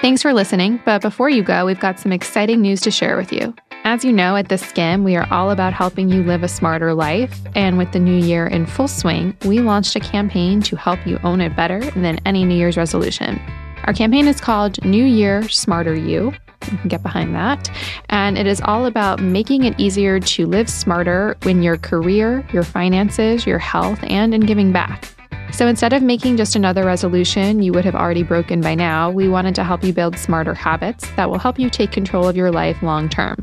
Thanks 0.00 0.22
for 0.22 0.32
listening, 0.32 0.80
but 0.86 1.02
before 1.02 1.28
you 1.28 1.42
go, 1.42 1.66
we've 1.66 1.78
got 1.78 2.00
some 2.00 2.10
exciting 2.10 2.62
news 2.62 2.80
to 2.80 2.90
share 2.90 3.18
with 3.18 3.30
you. 3.30 3.54
As 3.84 4.02
you 4.02 4.12
know, 4.12 4.34
at 4.34 4.48
The 4.48 4.54
Skimm, 4.54 5.04
we 5.04 5.14
are 5.14 5.30
all 5.30 5.50
about 5.50 5.74
helping 5.74 6.08
you 6.08 6.22
live 6.22 6.42
a 6.42 6.48
smarter 6.48 6.94
life. 6.94 7.38
And 7.54 7.76
with 7.76 7.92
the 7.92 7.98
new 7.98 8.16
year 8.16 8.46
in 8.46 8.64
full 8.64 8.88
swing, 8.88 9.36
we 9.44 9.58
launched 9.58 9.94
a 9.96 10.00
campaign 10.00 10.62
to 10.62 10.74
help 10.74 11.06
you 11.06 11.18
own 11.22 11.42
it 11.42 11.54
better 11.54 11.80
than 11.90 12.18
any 12.24 12.46
New 12.46 12.54
Year's 12.54 12.78
resolution. 12.78 13.38
Our 13.84 13.92
campaign 13.92 14.26
is 14.26 14.40
called 14.40 14.82
New 14.86 15.04
Year 15.04 15.46
Smarter 15.50 15.94
You. 15.94 16.32
You 16.70 16.78
can 16.78 16.88
get 16.88 17.02
behind 17.02 17.34
that. 17.34 17.70
And 18.08 18.38
it 18.38 18.46
is 18.46 18.62
all 18.62 18.86
about 18.86 19.20
making 19.20 19.64
it 19.64 19.78
easier 19.78 20.18
to 20.18 20.46
live 20.46 20.70
smarter 20.70 21.36
in 21.42 21.62
your 21.62 21.76
career, 21.76 22.42
your 22.54 22.62
finances, 22.62 23.46
your 23.46 23.58
health, 23.58 23.98
and 24.04 24.32
in 24.32 24.40
giving 24.40 24.72
back. 24.72 25.14
So 25.52 25.66
instead 25.66 25.92
of 25.92 26.02
making 26.02 26.36
just 26.36 26.56
another 26.56 26.84
resolution 26.84 27.62
you 27.62 27.72
would 27.72 27.84
have 27.84 27.94
already 27.94 28.22
broken 28.22 28.60
by 28.60 28.74
now, 28.74 29.10
we 29.10 29.28
wanted 29.28 29.54
to 29.56 29.64
help 29.64 29.84
you 29.84 29.92
build 29.92 30.16
smarter 30.16 30.54
habits 30.54 31.10
that 31.16 31.28
will 31.28 31.38
help 31.38 31.58
you 31.58 31.68
take 31.68 31.92
control 31.92 32.28
of 32.28 32.36
your 32.36 32.50
life 32.50 32.82
long 32.82 33.08
term. 33.08 33.36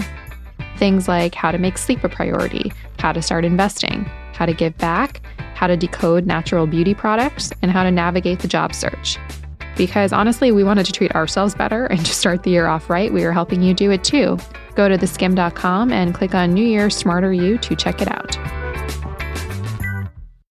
Things 0.78 1.08
like 1.08 1.36
how 1.36 1.52
to 1.52 1.58
make 1.58 1.78
sleep 1.78 2.04
a 2.04 2.10
priority, 2.10 2.72
how 3.00 3.12
to 3.12 3.22
start 3.22 3.46
investing, 3.46 4.06
how 4.34 4.46
to 4.46 4.54
give 4.54 4.78
back, 4.78 5.22
how 5.56 5.68
to 5.68 5.76
decode 5.76 6.26
natural 6.26 6.68
beauty 6.68 6.94
products, 6.94 7.52
and 7.62 7.72
how 7.72 7.84
to 7.84 7.92
navigate 7.92 8.40
the 8.40 8.48
job 8.48 8.74
search. 8.74 9.18
Because 9.76 10.14
honestly, 10.14 10.52
we 10.52 10.64
wanted 10.64 10.86
to 10.86 10.92
treat 10.92 11.14
ourselves 11.14 11.56
better 11.56 11.86
and 11.88 12.06
to 12.06 12.14
start 12.14 12.44
the 12.44 12.52
year 12.52 12.68
off 12.68 12.90
right, 12.90 13.12
we 13.12 13.24
are 13.24 13.32
helping 13.32 13.62
you 13.62 13.74
do 13.74 13.92
it 13.92 14.04
too. 14.04 14.38
Go 14.76 14.88
to 14.88 14.98
theskimm.com 14.98 15.92
and 15.92 16.14
click 16.14 16.34
on 16.36 16.54
New 16.54 16.66
Year 16.66 16.90
Smarter 16.90 17.34
You 17.34 17.58
to 17.60 17.76
check 17.76 18.02
it 18.02 18.08
out. 18.08 18.67